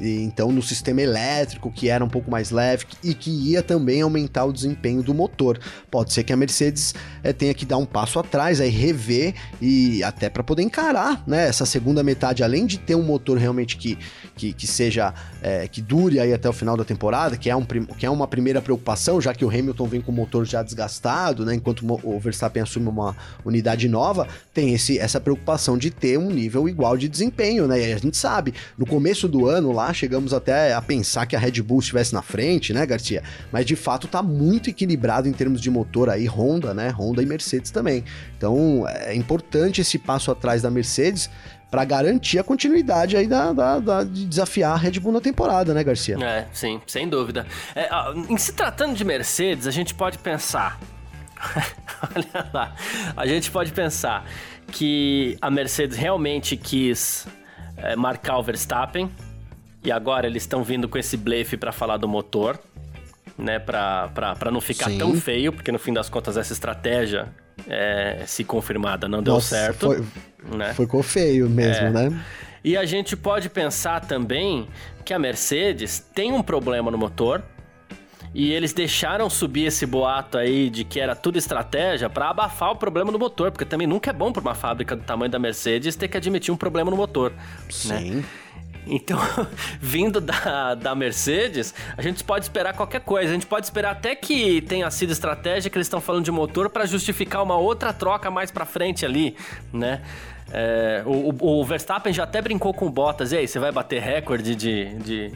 [0.01, 4.03] E, então, no sistema elétrico, que era um pouco mais leve e que ia também
[4.03, 5.59] aumentar o desempenho do motor.
[5.91, 10.03] Pode ser que a Mercedes é, tenha que dar um passo atrás, aí rever e
[10.03, 13.99] até para poder encarar né, essa segunda metade, além de ter um motor realmente que,
[14.37, 17.65] que, que seja é, que dure aí até o final da temporada, que é, um,
[17.65, 21.45] que é uma primeira preocupação, já que o Hamilton vem com o motor já desgastado,
[21.45, 26.31] né, enquanto o Verstappen assume uma unidade nova, tem esse, essa preocupação de ter um
[26.31, 27.81] nível igual de desempenho, né?
[27.81, 31.63] E a gente sabe, no começo do ano chegamos até a pensar que a Red
[31.63, 33.23] Bull estivesse na frente, né, Garcia?
[33.53, 36.91] Mas de fato tá muito equilibrado em termos de motor aí, Honda, né?
[36.91, 38.05] Honda e Mercedes também.
[38.37, 41.31] Então é importante esse passo atrás da Mercedes
[41.71, 45.75] para garantir a continuidade aí da, da, da, de desafiar a Red Bull na temporada,
[45.75, 46.17] né, Garcia?
[46.23, 47.47] É, sim, sem dúvida.
[47.75, 47.89] É,
[48.29, 50.81] em se tratando de Mercedes, a gente pode pensar.
[52.17, 52.75] Olha lá,
[53.17, 54.25] a gente pode pensar
[54.73, 57.27] que a Mercedes realmente quis
[57.77, 59.11] é, marcar o Verstappen
[59.85, 62.59] e agora eles estão vindo com esse blefe para falar do motor,
[63.37, 63.59] né?
[63.59, 64.99] Pra, pra, pra não ficar Sim.
[64.99, 67.29] tão feio, porque no fim das contas essa estratégia,
[67.69, 69.87] é, se confirmada, não deu Nossa, certo.
[69.87, 70.05] Foi,
[70.57, 70.75] né?
[70.75, 71.91] ficou feio mesmo, é.
[71.91, 72.25] né?
[72.65, 74.69] E a gente pode pensar também
[75.05, 77.43] que a Mercedes tem um problema no motor.
[78.35, 82.77] E eles deixaram subir esse boato aí de que era tudo estratégia para abafar o
[82.77, 85.97] problema no motor, porque também nunca é bom para uma fábrica do tamanho da Mercedes
[85.97, 87.33] ter que admitir um problema no motor.
[87.33, 87.39] Né?
[87.71, 88.11] Sim.
[88.11, 88.25] Né?
[88.89, 89.19] Então,
[89.81, 93.31] vindo da, da Mercedes, a gente pode esperar qualquer coisa.
[93.31, 96.71] A gente pode esperar até que tenha sido estratégia que eles estão falando de motor
[96.71, 99.37] para justificar uma outra troca mais para frente ali,
[99.73, 100.03] né?
[100.53, 103.33] É, o, o, Verstappen já até brincou com o Bottas.
[103.33, 105.33] E aí, você vai bater recorde de, de,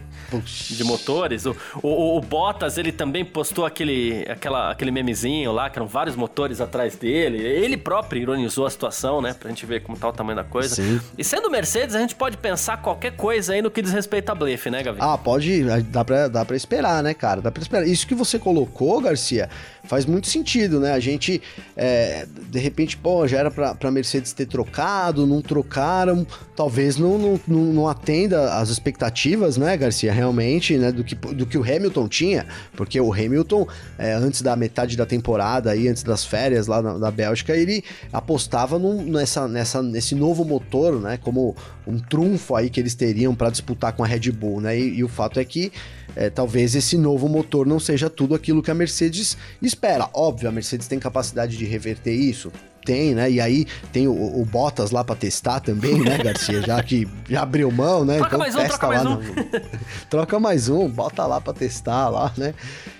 [0.70, 1.44] de motores?
[1.44, 6.16] O, o, o, Bottas, ele também postou aquele, aquela, aquele memezinho lá, que eram vários
[6.16, 7.38] motores atrás dele.
[7.38, 9.34] Ele próprio ironizou a situação, né?
[9.34, 10.76] Pra gente ver como tá o tamanho da coisa.
[10.76, 11.00] Sim.
[11.16, 14.34] E sendo Mercedes, a gente pode pensar qualquer coisa aí no que diz respeito a
[14.34, 14.98] blefe, né, Gavi?
[15.00, 15.64] Ah, pode.
[15.90, 17.40] Dá pra, dá pra esperar, né, cara?
[17.40, 17.86] Dá pra esperar.
[17.86, 19.48] Isso que você colocou, Garcia,
[19.84, 20.92] faz muito sentido, né?
[20.92, 21.42] A gente,
[21.76, 27.40] é, de repente, pô, já era pra, pra Mercedes ter trocado, não trocaram, talvez não,
[27.46, 32.06] não, não atenda às expectativas, né, Garcia, realmente, né, do que, do que o Hamilton
[32.06, 33.66] tinha, porque o Hamilton,
[33.98, 37.82] é, antes da metade da temporada, aí, antes das férias lá na, na Bélgica, ele
[38.12, 43.34] apostava num, nessa, nessa, nesse novo motor, né, como um trunfo aí que eles teriam
[43.34, 45.72] para disputar com a Red Bull, né, e, e o fato é que
[46.14, 50.08] é, talvez esse novo motor não seja tudo aquilo que a Mercedes espera.
[50.12, 52.52] Óbvio, a Mercedes tem capacidade de reverter isso.
[52.84, 53.30] Tem, né?
[53.30, 56.62] E aí tem o, o Bottas lá para testar também, né, Garcia?
[56.62, 58.18] Já que já abriu mão, né?
[58.18, 59.04] Troca então mais um, testa troca lá.
[59.04, 59.34] Mais um.
[59.34, 59.60] No...
[60.10, 62.54] troca mais um, bota lá para testar lá, né?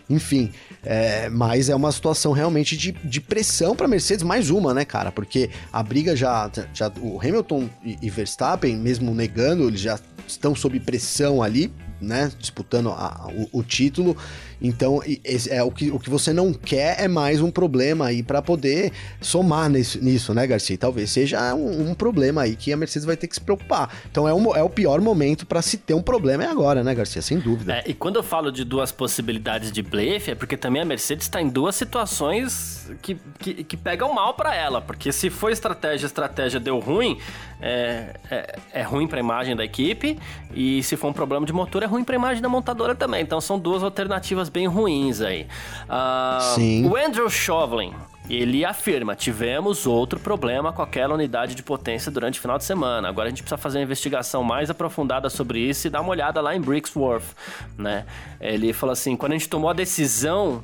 [0.09, 0.53] Enfim,
[0.85, 5.11] é, mas é uma situação realmente de, de pressão para Mercedes, mais uma, né, cara?
[5.11, 6.51] Porque a briga já.
[6.75, 12.31] já o Hamilton e, e Verstappen, mesmo negando, eles já estão sob pressão ali, né?
[12.39, 14.17] Disputando a, o, o, título.
[14.63, 15.03] Então,
[15.51, 18.93] é, o, que, o que você não quer é mais um problema aí para poder
[19.21, 20.79] somar nisso, nisso, né, Garcia?
[20.79, 23.93] Talvez seja um, um, problema aí que a Mercedes vai ter que se preocupar.
[24.11, 26.95] Então, é, um, é o pior momento para se ter um problema é agora, né,
[26.95, 27.21] Garcia?
[27.21, 27.75] Sem dúvida.
[27.75, 31.27] É, e quando eu falo de duas possibilidades de blefe, é porque também a Mercedes
[31.27, 34.81] está em duas situações que, que, que pegam mal para ela.
[34.81, 37.19] Porque se for estratégia, estratégia deu ruim,
[37.61, 40.19] é, é, é ruim para a imagem da equipe.
[40.55, 43.23] E se for um problema de motor, é ruim para a imagem da montadora também.
[43.23, 45.47] Então são duas alternativas bem ruins aí.
[45.85, 46.87] Uh, Sim.
[46.87, 47.95] O Andrew Chauvelin,
[48.29, 53.09] ele afirma: tivemos outro problema com aquela unidade de potência durante o final de semana.
[53.09, 56.41] Agora a gente precisa fazer uma investigação mais aprofundada sobre isso e dar uma olhada
[56.41, 57.25] lá em Brixworth,
[57.77, 58.05] né?
[58.41, 60.63] Ele falou assim: quando a gente tomou a decisão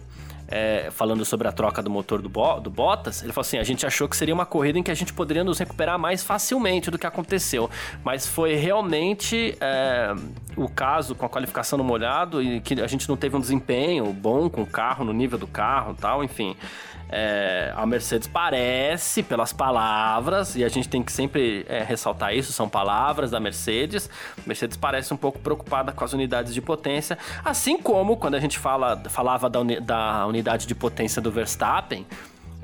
[0.49, 3.63] é, falando sobre a troca do motor do, Bo do Bottas, ele falou assim: a
[3.63, 6.91] gente achou que seria uma corrida em que a gente poderia nos recuperar mais facilmente
[6.91, 7.71] do que aconteceu.
[8.03, 10.15] Mas foi realmente é,
[10.57, 14.13] o caso com a qualificação no molhado e que a gente não teve um desempenho
[14.13, 16.57] bom com o carro, no nível do carro tal, enfim.
[17.11, 22.53] É, a Mercedes parece, pelas palavras, e a gente tem que sempre é, ressaltar isso,
[22.53, 24.11] são palavras da Mercedes.
[24.37, 28.41] A Mercedes parece um pouco preocupada com as unidades de potência, assim como quando a
[28.41, 32.07] gente fala, falava da, uni, da unidade de potência do Verstappen,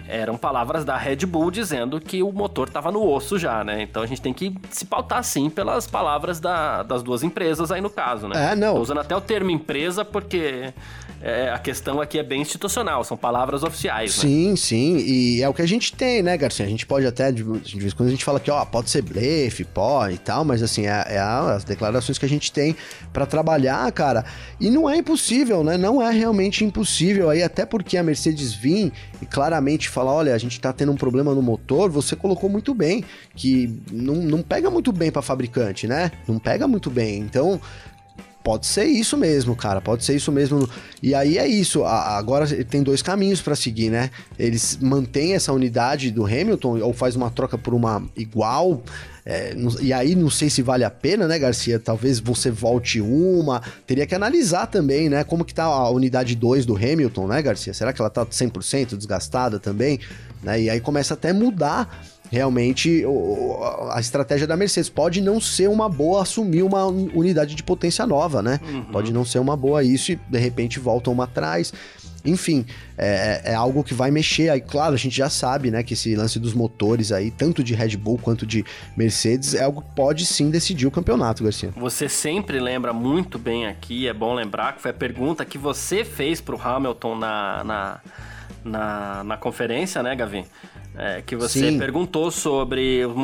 [0.07, 3.83] eram palavras da Red Bull dizendo que o motor estava no osso já, né?
[3.83, 7.81] Então a gente tem que se pautar sim pelas palavras da, das duas empresas aí
[7.81, 8.53] no caso, né?
[8.53, 8.75] É, não.
[8.75, 10.75] Tô usando até o termo empresa porque
[11.27, 14.21] é, a questão aqui é bem institucional, são palavras oficiais, né?
[14.29, 16.67] Sim, sim, e é o que a gente tem, né, Garcia?
[16.67, 19.01] A gente pode até, de vez em quando a gente fala que, ó, pode ser
[19.01, 22.77] blefe, pode e tal, mas assim, é, é as declarações que a gente tem
[23.11, 24.23] para trabalhar, cara,
[24.61, 25.79] e não é impossível, né?
[25.79, 30.39] Não é realmente impossível aí, até porque a Mercedes vir e claramente falar, olha, a
[30.39, 33.03] gente tá tendo um problema no motor, você colocou muito bem,
[33.35, 36.13] que não, não pega muito bem para fabricante, né?
[36.29, 37.59] Não pega muito bem, então
[38.45, 39.81] Pode ser isso mesmo, cara.
[39.81, 40.69] Pode ser isso mesmo.
[41.03, 41.83] E aí é isso.
[41.83, 44.11] agora tem dois caminhos para seguir, né?
[44.39, 48.83] Eles mantêm essa unidade do Hamilton ou faz uma troca por uma igual.
[49.25, 51.79] É, e aí não sei se vale a pena, né, Garcia?
[51.79, 53.63] Talvez você volte uma.
[53.87, 55.25] Teria que analisar também, né?
[55.25, 57.73] Como que tá a unidade 2 do Hamilton, né, Garcia?
[57.73, 60.01] Será que ela tá 100% desgastada também?
[60.43, 60.61] Né?
[60.65, 62.05] E aí começa até a mudar
[62.35, 63.05] realmente
[63.93, 64.91] a estratégia da Mercedes.
[64.91, 68.61] Pode não ser uma boa assumir uma unidade de potência nova, né?
[68.67, 68.85] Uhum.
[68.85, 71.73] Pode não ser uma boa isso e de repente volta uma atrás.
[72.25, 72.65] Enfim,
[72.97, 74.49] é, é, algo que vai mexer.
[74.49, 77.75] Aí, claro, a gente já sabe, né, que esse lance dos motores aí, tanto de
[77.75, 78.65] Red Bull quanto de
[78.97, 81.71] Mercedes, é algo que pode sim decidir o campeonato, Garcia.
[81.77, 86.03] Você sempre lembra muito bem aqui, é bom lembrar que foi a pergunta que você
[86.03, 88.01] fez pro Hamilton na, na,
[88.65, 90.47] na, na conferência, né, Gavin?
[90.97, 91.79] É, que você Sim.
[91.79, 93.15] perguntou sobre os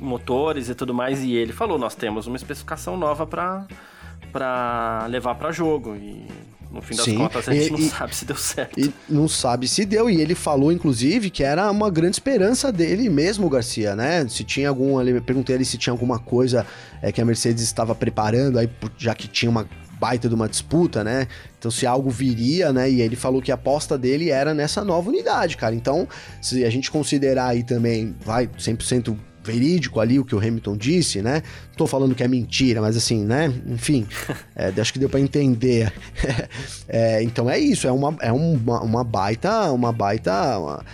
[0.00, 5.52] motores e tudo mais, e ele falou: nós temos uma especificação nova para levar para
[5.52, 5.94] jogo.
[5.94, 6.26] E
[6.70, 7.18] no fim das Sim.
[7.18, 8.80] contas a gente e, não e, sabe se deu certo.
[8.80, 10.08] E não sabe se deu.
[10.08, 14.26] E ele falou, inclusive, que era uma grande esperança dele mesmo, Garcia, né?
[14.26, 14.96] Se tinha algum.
[15.20, 16.66] Perguntei ele se tinha alguma coisa
[17.02, 19.68] é, que a Mercedes estava preparando, aí, já que tinha uma
[20.02, 21.28] baita de uma disputa, né?
[21.56, 22.90] Então se algo viria, né?
[22.90, 25.76] E ele falou que a aposta dele era nessa nova unidade, cara.
[25.76, 26.08] Então,
[26.40, 31.22] se a gente considerar aí também, vai 100% verídico ali o que o Hamilton disse,
[31.22, 31.40] né?
[31.76, 33.52] Tô falando que é mentira, mas assim, né?
[33.64, 34.04] Enfim,
[34.56, 35.92] é, acho que deu para entender.
[36.88, 40.84] é, então é isso, é uma, é uma, uma baita, uma baita, uma,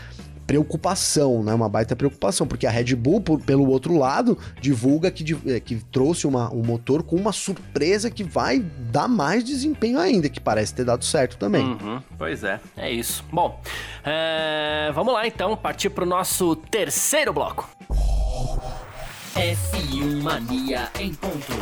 [0.49, 1.53] preocupação, né?
[1.53, 5.77] Uma baita preocupação, porque a Red Bull, por, pelo outro lado, divulga que, é, que
[5.93, 10.75] trouxe uma, um motor com uma surpresa que vai dar mais desempenho ainda, que parece
[10.75, 11.67] ter dado certo também.
[11.67, 13.23] Uhum, pois é, é isso.
[13.31, 13.61] Bom,
[14.03, 17.69] é, vamos lá então, partir para o nosso terceiro bloco.
[19.35, 21.53] F1 Mania em ponto.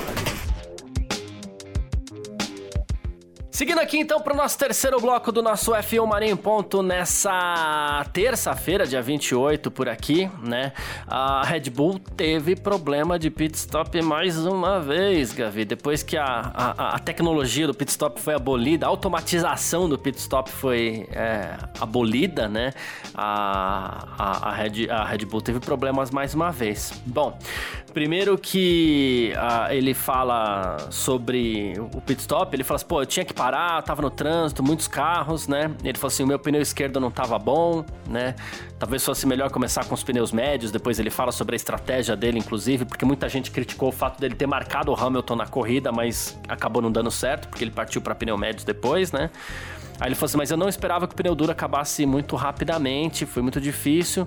[3.56, 8.04] Seguindo aqui então para o nosso terceiro bloco do nosso F1 Mania em Ponto nessa
[8.12, 10.74] terça-feira, dia 28 por aqui, né?
[11.06, 15.64] A Red Bull teve problema de pit stop mais uma vez, Gavi.
[15.64, 20.18] Depois que a, a, a tecnologia do pit stop foi abolida, a automatização do pit
[20.18, 22.74] stop foi é, abolida, né?
[23.14, 26.92] A, a, a, Red, a Red Bull teve problemas mais uma vez.
[27.06, 27.38] Bom,
[27.94, 33.24] primeiro que uh, ele fala sobre o pit stop, ele fala assim, pô, eu tinha
[33.24, 35.70] que parar parar, tava no trânsito, muitos carros, né?
[35.84, 38.34] Ele falou assim: o meu pneu esquerdo não tava bom, né?
[38.76, 40.72] Talvez fosse melhor começar com os pneus médios.
[40.72, 44.34] Depois ele fala sobre a estratégia dele, inclusive, porque muita gente criticou o fato dele
[44.34, 48.16] ter marcado o Hamilton na corrida, mas acabou não dando certo, porque ele partiu para
[48.16, 49.30] pneu médios depois, né?
[50.00, 53.24] Aí ele falou assim: mas eu não esperava que o pneu duro acabasse muito rapidamente,
[53.26, 54.26] foi muito difícil.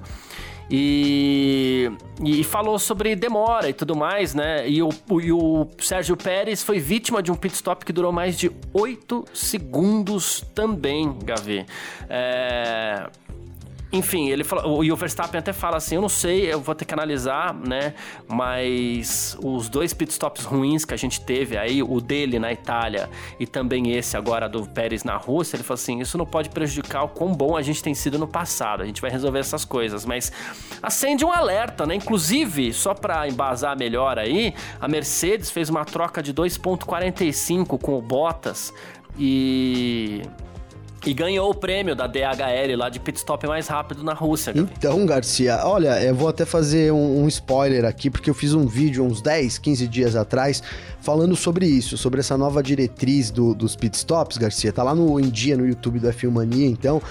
[0.72, 1.92] E,
[2.24, 4.70] e falou sobre demora e tudo mais, né?
[4.70, 4.90] E o,
[5.22, 9.26] e o Sérgio Pérez foi vítima de um pit stop que durou mais de 8
[9.34, 11.66] segundos também, Gavi.
[12.08, 13.08] É
[13.92, 16.86] enfim, ele falou, e o Verstappen até fala assim, eu não sei, eu vou ter
[16.86, 17.96] que analisar, né?
[18.28, 23.48] Mas os dois pitstops ruins que a gente teve aí, o dele na Itália e
[23.48, 27.10] também esse agora do Pérez na Rússia, ele falou assim, isso não pode prejudicar o
[27.10, 28.84] quão bom a gente tem sido no passado.
[28.84, 30.32] A gente vai resolver essas coisas, mas
[30.84, 31.96] acende um alerta, né?
[31.96, 38.02] Inclusive, só para embasar melhor aí, a Mercedes fez uma troca de 2.45 com o
[38.02, 38.72] Bottas
[39.18, 40.22] e
[41.06, 44.54] e ganhou o prêmio da DHL lá de pit stop mais rápido na Rússia.
[44.54, 44.70] Gabi.
[44.78, 48.66] Então, Garcia, olha, eu vou até fazer um, um, spoiler aqui, porque eu fiz um
[48.66, 50.62] vídeo uns 10, 15 dias atrás
[51.02, 54.74] falando sobre isso, sobre essa nova diretriz do, dos pit stops, Garcia.
[54.74, 57.02] Tá lá no em dia no YouTube do F1 Mania, então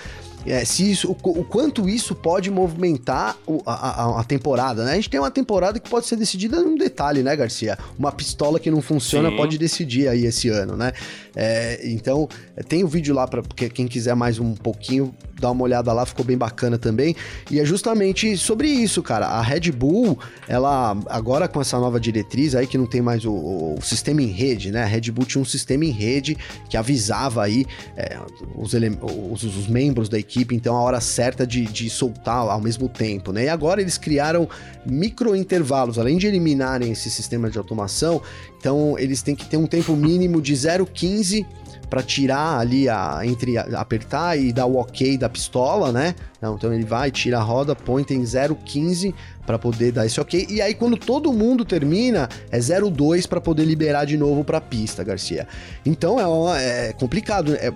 [0.51, 4.93] é, se isso, o, o, quanto isso pode movimentar a, a, a, temporada, né?
[4.93, 7.79] A gente tem uma temporada que pode ser decidida num detalhe, né, Garcia?
[7.99, 9.37] Uma pistola que não funciona Sim.
[9.37, 10.93] pode decidir aí esse ano, né?
[11.37, 12.29] É, então,
[12.69, 16.05] tem o um vídeo lá para quem quiser mais um pouquinho dar uma olhada lá,
[16.05, 17.15] ficou bem bacana também.
[17.51, 19.27] E é justamente sobre isso, cara.
[19.27, 23.33] A Red Bull, ela agora com essa nova diretriz aí que não tem mais o,
[23.33, 24.83] o sistema em rede, né?
[24.83, 26.37] A Red Bull tinha um sistema em rede
[26.69, 28.19] que avisava aí é,
[28.57, 32.89] os, os, os, membros da equipe, então a hora certa de, de soltar ao mesmo
[32.89, 33.45] tempo, né?
[33.45, 34.49] E agora eles criaram
[34.85, 38.21] micro intervalos, além de eliminarem esse sistema de automação,
[38.59, 41.47] então eles têm que ter um tempo mínimo de 0,15
[41.89, 46.15] para tirar ali a entre apertar e dar o ok da pistola, né?
[46.43, 49.15] Então ele vai, tira a roda, põe tem 0,15
[49.49, 50.47] para poder dar esse ok.
[50.51, 55.03] E aí quando todo mundo termina, é 0,2 para poder liberar de novo para pista,
[55.03, 55.49] Garcia.
[55.87, 57.59] Então é, uma, é complicado, né?
[57.63, 57.73] É,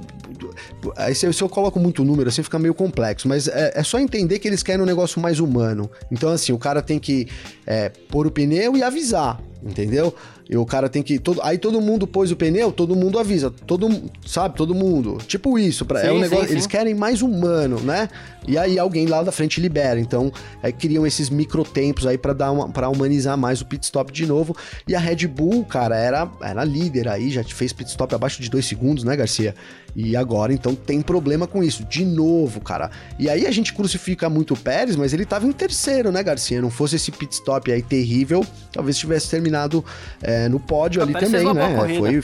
[0.98, 4.38] aí se, eu coloco muito número assim fica meio complexo, mas é, é, só entender
[4.38, 5.90] que eles querem um negócio mais humano.
[6.10, 7.26] Então assim, o cara tem que
[7.66, 10.14] é, pôr o pneu e avisar, entendeu?
[10.52, 11.18] E o cara tem que.
[11.18, 13.50] Todo, aí todo mundo pôs o pneu, todo mundo avisa.
[13.50, 13.88] Todo
[14.26, 14.54] sabe?
[14.54, 15.16] Todo mundo.
[15.26, 15.86] Tipo isso.
[15.86, 16.46] Pra, sim, é um negócio.
[16.46, 18.06] Sim, eles querem mais humano, né?
[18.46, 19.98] E aí alguém lá da frente libera.
[19.98, 20.30] Então,
[20.62, 21.30] é, criam esses
[21.62, 24.56] microtempos aí para dar para humanizar mais o pit stop de novo.
[24.86, 28.50] E a Red Bull, cara, era, era líder aí, já fez pit stop abaixo de
[28.50, 29.54] dois segundos, né, Garcia?
[29.94, 31.84] E agora, então, tem problema com isso.
[31.84, 32.90] De novo, cara.
[33.18, 36.60] E aí a gente crucifica muito o Pérez, mas ele tava em terceiro, né, Garcia?
[36.60, 39.84] Não fosse esse pit stop aí terrível, talvez tivesse terminado
[40.22, 41.98] é, no pódio ali também, né?
[41.98, 42.22] Foi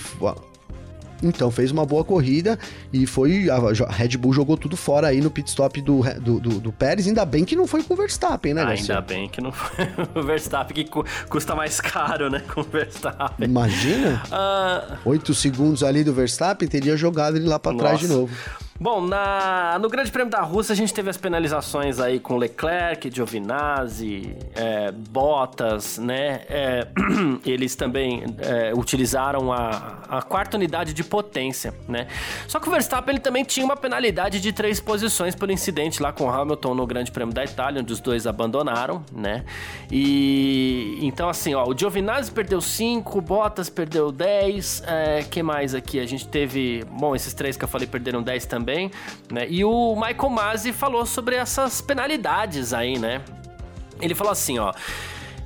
[1.23, 2.59] então, fez uma boa corrida
[2.93, 3.49] e foi.
[3.51, 7.07] A Red Bull jogou tudo fora aí no pit stop do, do, do, do Pérez.
[7.07, 9.87] Ainda bem que não foi com o Verstappen, né, ah, Ainda bem que não foi
[10.15, 10.91] o Verstappen, que
[11.29, 13.49] custa mais caro, né, com o Verstappen.
[13.49, 14.23] Imagina?
[15.05, 15.35] Oito uh...
[15.35, 18.35] segundos ali do Verstappen, teria jogado ele lá para trás de novo.
[18.81, 23.11] Bom, na, no Grande Prêmio da Rússia a gente teve as penalizações aí com Leclerc,
[23.13, 26.43] Giovinazzi, é, Bottas, né?
[26.49, 26.87] É,
[27.45, 32.07] eles também é, utilizaram a, a, quarta unidade de potência, né?
[32.47, 36.13] Só que o Verstappen ele também tinha uma penalidade de três posições por incidente lá
[36.13, 39.45] com Hamilton no Grande Prêmio da Itália, onde os dois abandonaram, né?
[39.91, 45.99] E então assim, ó, o Giovinazzi perdeu cinco, Bottas perdeu dez, é, que mais aqui?
[45.99, 48.91] A gente teve, bom, esses três que eu falei perderam dez também também,
[49.31, 49.47] né?
[49.49, 53.23] E o Michael Masi falou sobre essas penalidades aí, né?
[54.01, 54.73] Ele falou assim, ó.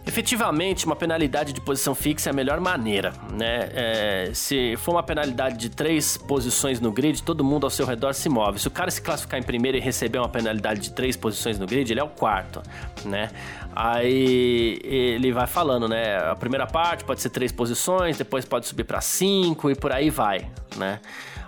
[0.04, 3.68] Efetivamente, uma penalidade de posição fixa é a melhor maneira, né?
[3.72, 8.12] É, se for uma penalidade de três posições no grid, todo mundo ao seu redor
[8.12, 8.58] se move.
[8.58, 11.66] Se o cara se classificar em primeiro e receber uma penalidade de três posições no
[11.66, 12.60] grid, ele é o quarto,
[13.04, 13.30] né?
[13.76, 16.18] Aí ele vai falando, né?
[16.18, 20.10] A primeira parte pode ser três posições, depois pode subir para cinco e por aí
[20.10, 20.98] vai, né?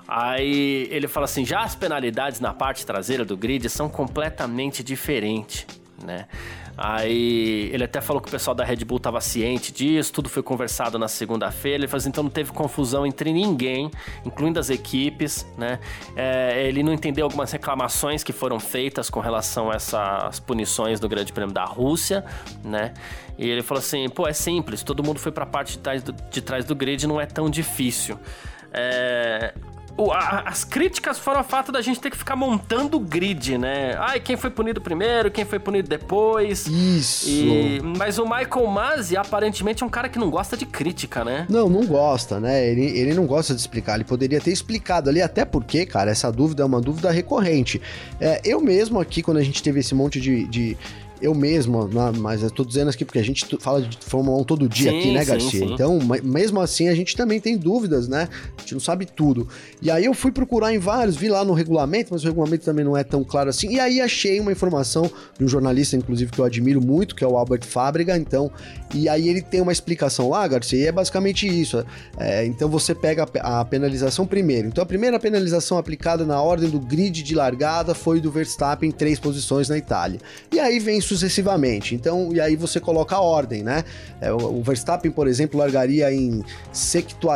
[0.06, 5.66] Aí ele fala assim: já as penalidades na parte traseira do grid são completamente diferentes,
[6.02, 6.26] né?
[6.76, 10.42] Aí ele até falou que o pessoal da Red Bull estava ciente disso, tudo foi
[10.42, 11.78] conversado na segunda-feira.
[11.78, 13.90] Ele falou assim, então não teve confusão entre ninguém,
[14.24, 15.78] incluindo as equipes, né?
[16.16, 21.08] É, ele não entendeu algumas reclamações que foram feitas com relação a essas punições do
[21.08, 22.24] Grande Prêmio da Rússia,
[22.64, 22.92] né?
[23.38, 26.02] E ele falou assim, pô, é simples, todo mundo foi para a parte de trás
[26.02, 28.18] do, de trás do grid, não é tão difícil.
[28.72, 29.54] É,
[30.12, 33.94] as críticas foram o fato da gente ter que ficar montando o grid, né?
[33.98, 36.66] Ai, quem foi punido primeiro, quem foi punido depois.
[36.66, 37.28] Isso.
[37.28, 41.46] E, mas o Michael Masi aparentemente é um cara que não gosta de crítica, né?
[41.48, 42.66] Não, não gosta, né?
[42.68, 43.94] Ele, ele não gosta de explicar.
[43.94, 47.80] Ele poderia ter explicado ali, até porque, cara, essa dúvida é uma dúvida recorrente.
[48.20, 50.76] É, eu mesmo aqui, quando a gente teve esse monte de, de
[51.20, 54.68] eu mesmo, mas eu tô dizendo aqui porque a gente fala de Fórmula 1 todo
[54.68, 55.50] dia sim, aqui, né, Garcia?
[55.50, 55.74] Sim, sim.
[55.74, 58.28] Então, mesmo assim, a gente também tem dúvidas, né?
[58.56, 59.48] A gente não sabe tudo.
[59.80, 62.84] E aí eu fui procurar em vários, vi lá no regulamento, mas o regulamento também
[62.84, 63.70] não é tão claro assim.
[63.72, 67.26] E aí achei uma informação de um jornalista, inclusive, que eu admiro muito, que é
[67.26, 68.16] o Albert Fábrega.
[68.16, 68.50] Então,
[68.94, 71.84] e aí ele tem uma explicação lá, Garcia, e é basicamente isso.
[72.18, 74.68] É, então você pega a penalização primeiro.
[74.68, 78.92] Então a primeira penalização aplicada na ordem do grid de largada foi do Verstappen em
[78.92, 80.20] três posições na Itália.
[80.52, 81.94] E aí vem sucessivamente.
[81.94, 83.84] Então, e aí você coloca a ordem, né?
[84.20, 86.42] É, o, Verstappen, por exemplo, largaria em
[86.72, 87.28] 70,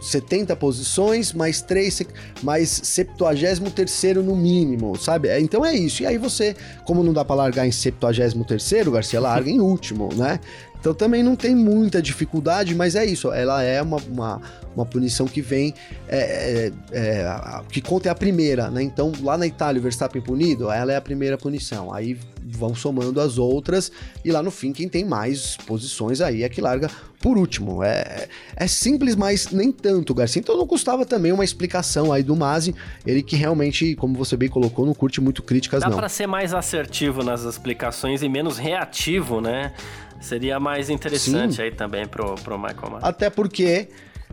[0.00, 2.02] 70 posições, mais 3,
[2.42, 5.28] mais 73 terceiro no mínimo, sabe?
[5.28, 6.02] É, então é isso.
[6.02, 10.08] E aí você, como não dá para largar em 73 terceiro, Garcia larga em último,
[10.14, 10.40] né?
[10.86, 13.32] Então também não tem muita dificuldade, mas é isso.
[13.32, 14.40] Ela é uma, uma,
[14.72, 15.74] uma punição que vem,
[16.06, 18.84] é, é, é, que conta é a primeira, né?
[18.84, 21.92] Então lá na Itália o Verstappen punido, ela é a primeira punição.
[21.92, 23.90] Aí vão somando as outras
[24.24, 26.88] e lá no fim quem tem mais posições aí é que larga
[27.20, 27.82] por último.
[27.82, 30.38] É, é simples, mas nem tanto, Garcia.
[30.38, 32.72] Então não custava também uma explicação aí do Mazi,
[33.04, 35.96] ele que realmente, como você bem colocou, não curte muito críticas Dá não.
[35.96, 39.72] Dá para ser mais assertivo nas explicações e menos reativo, né?
[40.20, 41.62] Seria mais interessante Sim.
[41.62, 43.08] aí também pro, pro Michael Massey.
[43.08, 43.88] Até porque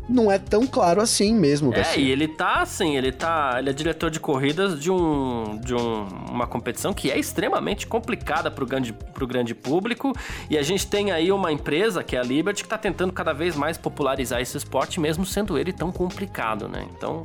[0.08, 2.02] não é tão claro assim mesmo, Garcia.
[2.02, 3.56] É, e ele tá assim, ele tá.
[3.58, 8.52] Ele é diretor de corridas de, um, de um, uma competição que é extremamente complicada
[8.52, 10.14] pro grande, pro grande público.
[10.50, 13.34] E a gente tem aí uma empresa, que é a Liberty, que tá tentando cada
[13.34, 16.86] vez mais popularizar esse esporte, mesmo sendo ele tão complicado, né?
[16.96, 17.22] Então.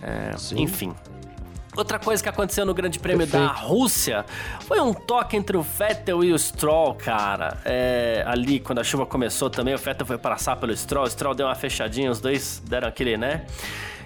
[0.00, 0.94] É, enfim.
[1.78, 3.46] Outra coisa que aconteceu no Grande Prêmio Perfeito.
[3.46, 4.24] da Rússia
[4.62, 7.56] foi um toque entre o Vettel e o Stroll, cara.
[7.64, 11.36] É, ali, quando a chuva começou também, o Vettel foi passar pelo Stroll, o Stroll
[11.36, 13.46] deu uma fechadinha, os dois deram aquele, né?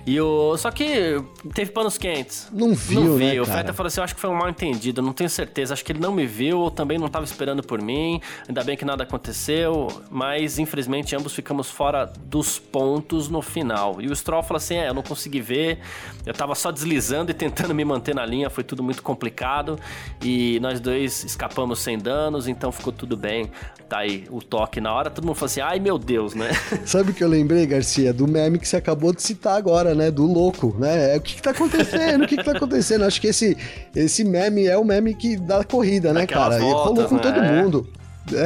[0.06, 0.56] E o.
[0.56, 1.22] Só que
[1.54, 2.48] teve panos quentes.
[2.52, 3.26] Não viu, não viu.
[3.34, 5.74] Né, o Feta falou assim: eu acho que foi um mal entendido, não tenho certeza.
[5.74, 8.20] Acho que ele não me viu, ou também não estava esperando por mim.
[8.48, 9.88] Ainda bem que nada aconteceu.
[10.10, 14.00] Mas infelizmente ambos ficamos fora dos pontos no final.
[14.00, 15.78] E o Stroll falou assim: é, eu não consegui ver.
[16.26, 19.78] Eu tava só deslizando e tentando me manter na linha, foi tudo muito complicado.
[20.22, 23.50] E nós dois escapamos sem danos, então ficou tudo bem.
[23.88, 26.50] Tá aí o toque na hora, todo mundo falou assim: ai meu Deus, né?
[26.84, 28.12] Sabe o que eu lembrei, Garcia?
[28.12, 30.10] Do meme que você acabou de citar agora né?
[30.10, 31.14] Do louco, né?
[31.14, 32.24] É, o que, que tá acontecendo?
[32.24, 33.04] o que, que tá acontecendo?
[33.04, 33.56] Acho que esse,
[33.94, 36.58] esse meme é o meme que dá corrida, né, cara?
[36.58, 37.62] Volta, e rolou com todo né?
[37.62, 37.86] mundo.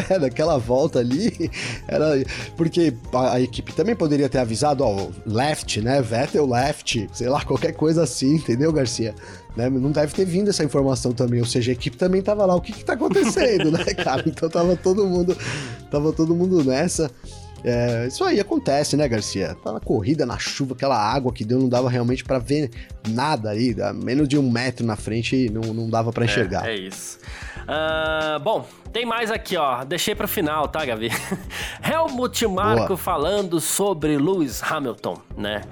[0.08, 1.50] É, daquela volta ali,
[1.86, 2.12] era
[2.56, 7.44] porque a, a, equipe também poderia ter avisado, ó, left, né, Vettel left, sei lá,
[7.44, 9.14] qualquer coisa assim, entendeu, Garcia?
[9.54, 9.68] Né?
[9.68, 12.60] Não deve ter vindo essa informação também, ou seja, a equipe também tava lá, o
[12.60, 14.22] que que tá acontecendo, né, cara?
[14.26, 15.36] Então tava todo mundo,
[15.90, 17.10] tava todo mundo nessa.
[17.68, 19.56] É, isso aí acontece, né, Garcia?
[19.56, 22.70] Tá na corrida, na chuva, aquela água que deu, não dava realmente para ver
[23.08, 26.64] nada aí, menos de um metro na frente não, não dava para enxergar.
[26.64, 27.18] É, é isso.
[27.62, 29.82] Uh, bom, tem mais aqui, ó.
[29.82, 31.10] Deixei pro final, tá, Gavi?
[31.82, 35.62] Helmut Marko falando sobre Lewis Hamilton, né?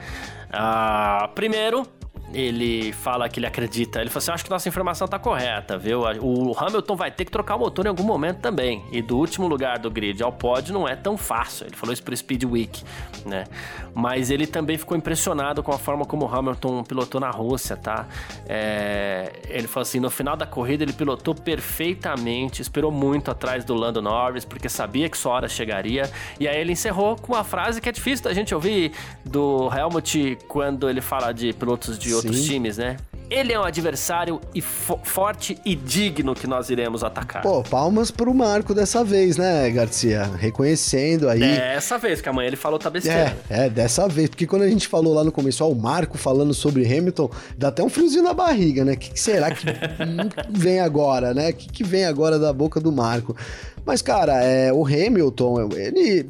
[0.50, 1.86] Uh, primeiro,
[2.34, 4.00] ele fala que ele acredita.
[4.00, 6.02] Ele fala assim: acho que nossa informação tá correta, viu?
[6.20, 8.84] O Hamilton vai ter que trocar o motor em algum momento também.
[8.90, 11.66] E do último lugar do grid ao pódio não é tão fácil.
[11.66, 12.82] Ele falou isso pro Speed Week,
[13.24, 13.44] né?
[13.94, 18.06] Mas ele também ficou impressionado com a forma como Hamilton pilotou na Rússia, tá?
[18.48, 19.32] É...
[19.48, 24.02] ele falou assim: no final da corrida ele pilotou perfeitamente, esperou muito atrás do Lando
[24.02, 26.10] Norris, porque sabia que sua hora chegaria.
[26.40, 28.92] E aí ele encerrou com uma frase que é difícil da gente ouvir
[29.24, 32.46] do Helmut quando ele fala de pilotos de outros Sim.
[32.46, 32.96] times, né?
[33.30, 37.42] Ele é um adversário e fo forte e digno que nós iremos atacar.
[37.42, 40.30] Pô, palmas pro Marco dessa vez, né, Garcia?
[40.38, 41.40] Reconhecendo aí.
[41.40, 43.36] Dessa vez, que amanhã ele falou tá besteira.
[43.48, 44.28] É, é, dessa vez.
[44.28, 47.68] Porque quando a gente falou lá no começo, ó, o Marco falando sobre Hamilton, dá
[47.68, 48.92] até um friozinho na barriga, né?
[48.92, 49.64] O que, que será que
[50.50, 51.50] vem agora, né?
[51.50, 53.34] O que, que vem agora da boca do Marco?
[53.84, 56.26] Mas, cara, é, o Hamilton, ele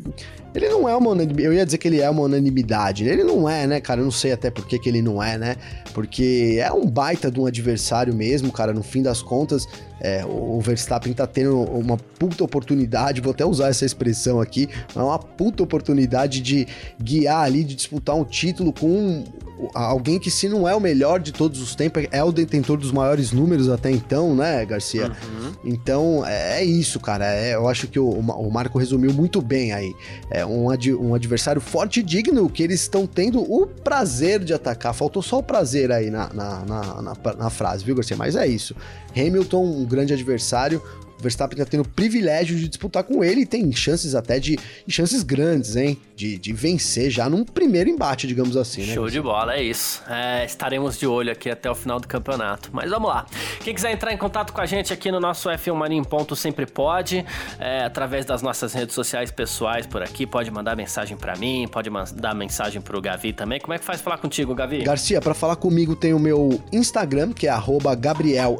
[0.54, 1.44] ele não é uma unanimidade.
[1.44, 3.04] Eu ia dizer que ele é uma unanimidade.
[3.04, 4.00] Ele não é, né, cara?
[4.00, 5.56] Eu não sei até por que, que ele não é, né?
[5.92, 8.72] Porque é um baita de um adversário mesmo, cara.
[8.72, 9.66] No fim das contas,
[10.00, 14.98] é, o Verstappen tá tendo uma puta oportunidade, vou até usar essa expressão aqui, é
[14.98, 16.68] uma puta oportunidade de
[17.02, 19.24] guiar ali, de disputar um título com
[19.72, 22.92] alguém que se não é o melhor de todos os tempos, é o detentor dos
[22.92, 25.06] maiores números até então, né, Garcia?
[25.06, 25.52] Uhum.
[25.64, 27.26] Então, é, é, isso, cara.
[27.26, 29.94] É, eu acho que o, o, Marco resumiu muito bem aí.
[30.30, 34.54] É um, ad, um adversário forte e digno que eles estão tendo o prazer de
[34.54, 34.94] atacar.
[34.94, 38.16] Faltou só o prazer aí na, na, na, na, na frase, viu, Garcia?
[38.16, 38.74] Mas é isso.
[39.16, 40.82] Hamilton, um grande adversário,
[41.24, 44.58] Verstappen tá tendo o privilégio de disputar com ele e tem chances até de.
[44.88, 45.98] chances grandes, hein?
[46.14, 48.94] De, de vencer já num primeiro embate, digamos assim, né?
[48.94, 50.02] Show de bola, é isso.
[50.08, 52.70] É, estaremos de olho aqui até o final do campeonato.
[52.72, 53.26] Mas vamos lá.
[53.60, 56.36] Quem quiser entrar em contato com a gente aqui no nosso F1 Mania em Ponto
[56.36, 57.24] sempre pode,
[57.58, 60.26] é, através das nossas redes sociais pessoais por aqui.
[60.26, 63.58] Pode mandar mensagem para mim, pode mandar mensagem pro Gavi também.
[63.58, 64.84] Como é que faz falar contigo, Gavi?
[64.84, 67.54] Garcia, para falar comigo tem o meu Instagram, que é
[67.98, 68.58] Gabriel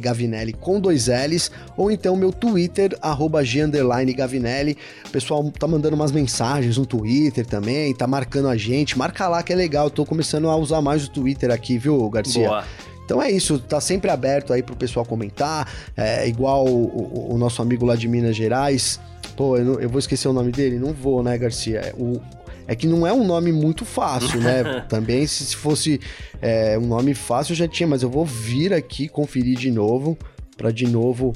[0.00, 2.96] Gavinelli com dois L's, ou então meu Twitter,
[3.44, 4.76] G Gavinelli.
[5.06, 8.98] O pessoal tá mandando umas mensagens no Twitter também, tá marcando a gente.
[8.98, 12.08] Marca lá que é legal, eu tô começando a usar mais o Twitter aqui, viu,
[12.10, 12.48] Garcia?
[12.48, 12.64] Boa.
[13.04, 15.70] Então é isso, tá sempre aberto aí pro pessoal comentar.
[15.96, 18.98] É igual o, o, o nosso amigo lá de Minas Gerais.
[19.36, 20.78] Pô, eu, não, eu, vou esquecer o nome dele?
[20.78, 21.80] Não vou, né, Garcia?
[21.80, 22.20] É, o,
[22.66, 24.84] é que não é um nome muito fácil, né?
[24.88, 26.00] Também, se, se fosse
[26.40, 30.16] é, um nome fácil, eu já tinha, mas eu vou vir aqui conferir de novo,
[30.56, 31.34] para de novo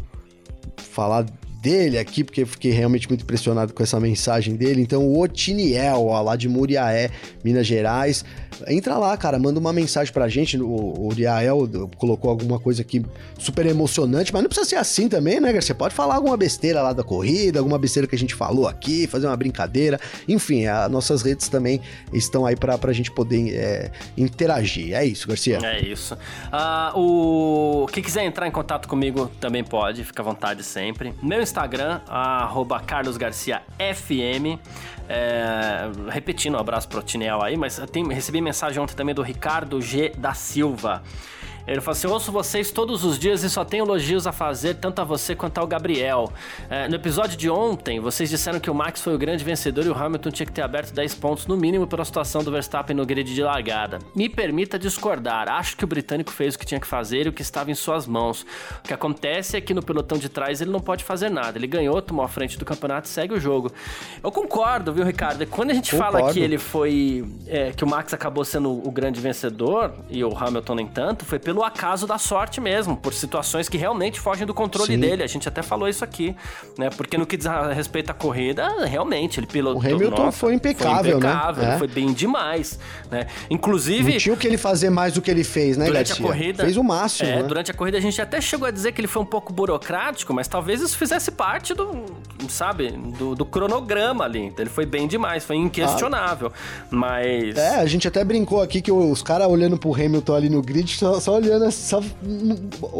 [0.80, 1.26] falar
[1.60, 4.80] dele aqui, porque fiquei realmente muito impressionado com essa mensagem dele.
[4.80, 7.10] Então, o Otiniel, ó, lá de Muriaé,
[7.42, 8.24] Minas Gerais.
[8.66, 10.56] Entra lá, cara, manda uma mensagem pra gente.
[10.60, 13.04] O, Uriael colocou alguma coisa aqui
[13.38, 15.74] super emocionante, mas não precisa ser assim também, né, Garcia?
[15.74, 19.26] Pode falar alguma besteira lá da corrida, alguma besteira que a gente falou aqui, fazer
[19.26, 20.00] uma brincadeira.
[20.28, 21.80] Enfim, as nossas redes também
[22.12, 24.94] estão aí pra, pra gente poder é, interagir.
[24.94, 25.58] É isso, Garcia.
[25.62, 26.14] É isso.
[26.14, 27.86] Uh, o...
[27.88, 31.12] Quem quiser entrar em contato comigo também pode, fica à vontade sempre.
[31.22, 32.00] Meu Instagram,
[32.86, 34.58] carlosgarciafm.
[35.08, 39.80] É, repetindo, um abraço pro Tinel aí, mas tem, recebi mensagem ontem também do Ricardo
[39.80, 40.12] G.
[40.16, 41.02] da Silva.
[41.68, 44.74] Ele falou assim: Eu ouço vocês todos os dias e só tenho elogios a fazer,
[44.74, 46.32] tanto a você quanto ao Gabriel.
[46.70, 49.88] É, no episódio de ontem, vocês disseram que o Max foi o grande vencedor e
[49.90, 53.04] o Hamilton tinha que ter aberto 10 pontos no mínimo pela situação do Verstappen no
[53.04, 53.98] grid de largada.
[54.16, 55.48] Me permita discordar.
[55.48, 57.74] Acho que o britânico fez o que tinha que fazer e o que estava em
[57.74, 58.46] suas mãos.
[58.78, 61.58] O que acontece é que no pelotão de trás ele não pode fazer nada.
[61.58, 63.70] Ele ganhou, tomou a frente do campeonato e segue o jogo.
[64.22, 65.46] Eu concordo, viu, Ricardo?
[65.46, 66.18] Quando a gente concordo.
[66.18, 67.24] fala que ele foi.
[67.46, 71.38] É, que o Max acabou sendo o grande vencedor e o Hamilton nem tanto, foi
[71.38, 75.00] pelo pelo acaso da sorte mesmo, por situações que realmente fogem do controle Sim.
[75.00, 75.24] dele.
[75.24, 76.36] A gente até falou isso aqui,
[76.78, 76.88] né?
[76.90, 79.82] Porque no que diz respeito à corrida, realmente, ele pilotou.
[79.82, 81.74] O Hamilton nossa, foi impecável, foi impecável, né?
[81.74, 81.78] É.
[81.78, 82.78] Foi bem demais,
[83.10, 83.26] né?
[83.50, 84.12] Inclusive.
[84.12, 86.24] Não tinha o que ele fazer mais do que ele fez, né, durante Garcia?
[86.24, 86.62] a corrida.
[86.62, 87.28] Fez o máximo.
[87.28, 87.42] É, né?
[87.42, 90.32] durante a corrida a gente até chegou a dizer que ele foi um pouco burocrático,
[90.32, 92.04] mas talvez isso fizesse parte do,
[92.48, 94.44] sabe, do, do cronograma ali.
[94.44, 96.52] Então, ele foi bem demais, foi inquestionável.
[96.54, 96.86] Ah.
[96.88, 97.56] Mas.
[97.56, 100.96] É, a gente até brincou aqui que os caras olhando pro Hamilton ali no grid,
[100.96, 102.02] só, só olhando, só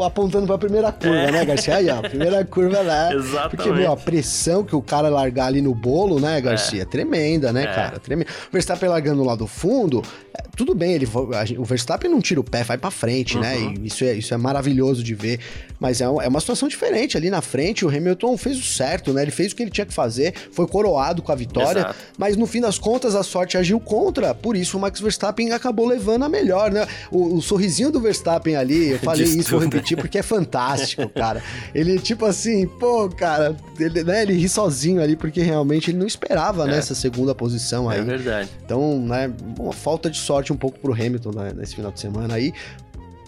[0.04, 1.32] apontando pra primeira curva, é.
[1.32, 1.76] né, Garcia?
[1.76, 3.14] Aí, ó, primeira curva lá.
[3.14, 3.50] Exatamente.
[3.56, 6.82] Porque, meu, a pressão que o cara largar ali no bolo, né, Garcia?
[6.82, 6.84] É.
[6.84, 7.74] Tremenda, né, é.
[7.74, 7.98] cara?
[7.98, 8.30] Tremenda.
[8.48, 10.02] O Verstappen largando lá do fundo,
[10.36, 11.08] é, tudo bem, ele,
[11.56, 13.56] o Verstappen não tira o pé, vai pra frente, né?
[13.56, 13.70] uhum.
[13.70, 13.74] né?
[13.82, 15.40] E isso é, isso é maravilhoso de ver.
[15.80, 17.16] Mas é, é uma situação diferente.
[17.16, 19.22] Ali na frente, o Hamilton fez o certo, né?
[19.22, 21.80] Ele fez o que ele tinha que fazer, foi coroado com a vitória.
[21.80, 21.96] Exato.
[22.16, 24.34] Mas no fim das contas, a sorte agiu contra.
[24.34, 26.86] Por isso, o Max Verstappen acabou levando a melhor, né?
[27.10, 31.42] O, o sorrisinho do Verstappen ali, eu falei isso, vou repetir porque é fantástico, cara.
[31.74, 36.06] Ele, tipo assim, pô, cara, ele, né, ele ri sozinho ali porque realmente ele não
[36.06, 36.72] esperava é.
[36.72, 38.00] nessa segunda posição aí.
[38.00, 38.48] É verdade.
[38.64, 42.34] Então, né, uma falta de sorte um pouco pro Hamilton né, nesse final de semana
[42.34, 42.52] aí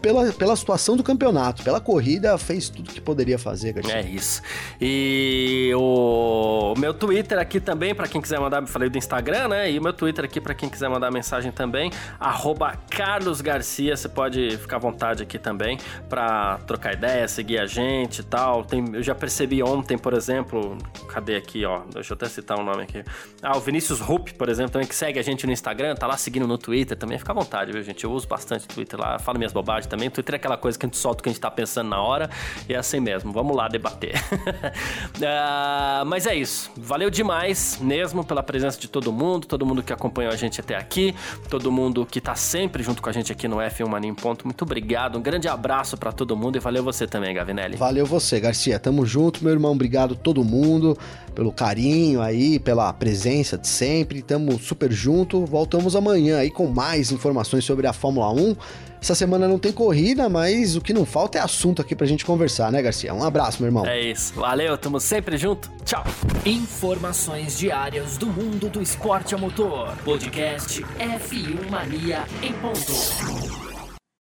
[0.01, 3.97] pela, pela situação do campeonato, pela corrida, fez tudo que poderia fazer, Garcia.
[3.97, 4.43] É isso.
[4.81, 9.71] E o meu Twitter aqui também, para quem quiser mandar, falei do Instagram, né?
[9.71, 14.09] E o meu Twitter aqui para quem quiser mandar mensagem também, arroba Carlos Garcia, você
[14.09, 15.79] pode ficar à vontade aqui também
[16.09, 18.65] para trocar ideia, seguir a gente e tal.
[18.65, 20.77] Tem, eu já percebi ontem, por exemplo,
[21.09, 21.83] cadê aqui, ó?
[21.93, 23.05] Deixa eu até citar um nome aqui.
[23.43, 26.17] Ah, o Vinícius Rupp, por exemplo, também que segue a gente no Instagram, tá lá
[26.17, 28.05] seguindo no Twitter também, fica à vontade, viu, gente?
[28.05, 30.09] Eu uso bastante o Twitter lá, falo minhas bobagens também.
[30.09, 32.01] Twitter é aquela coisa que a gente solta o que a gente tá pensando na
[32.01, 32.31] hora.
[32.69, 33.33] E é assim mesmo.
[33.33, 34.15] Vamos lá debater.
[34.15, 36.71] uh, mas é isso.
[36.77, 40.77] Valeu demais mesmo pela presença de todo mundo, todo mundo que acompanhou a gente até
[40.77, 41.15] aqui,
[41.49, 44.47] todo mundo que tá sempre junto com a gente aqui no F1 Mania em Ponto.
[44.47, 45.19] Muito obrigado.
[45.19, 47.77] Um grande abraço para todo mundo e valeu você também, Gavinelli.
[47.77, 48.79] Valeu você, Garcia.
[48.79, 49.73] Tamo junto, meu irmão.
[49.73, 50.97] Obrigado todo mundo
[51.35, 54.23] pelo carinho aí, pela presença de sempre.
[54.23, 55.45] Tamo super junto.
[55.47, 58.57] Voltamos amanhã aí com mais informações sobre a Fórmula 1.
[59.01, 62.25] Essa semana não tem corrida, mas o que não falta é assunto aqui pra gente
[62.25, 63.15] conversar, né, Garcia?
[63.15, 63.87] Um abraço, meu irmão.
[63.87, 64.35] É isso.
[64.35, 65.71] Valeu, tamo sempre junto.
[65.85, 66.05] Tchau.
[66.45, 69.97] Informações diárias do mundo do esporte a motor.
[70.05, 73.70] Podcast F1 Mania em ponto.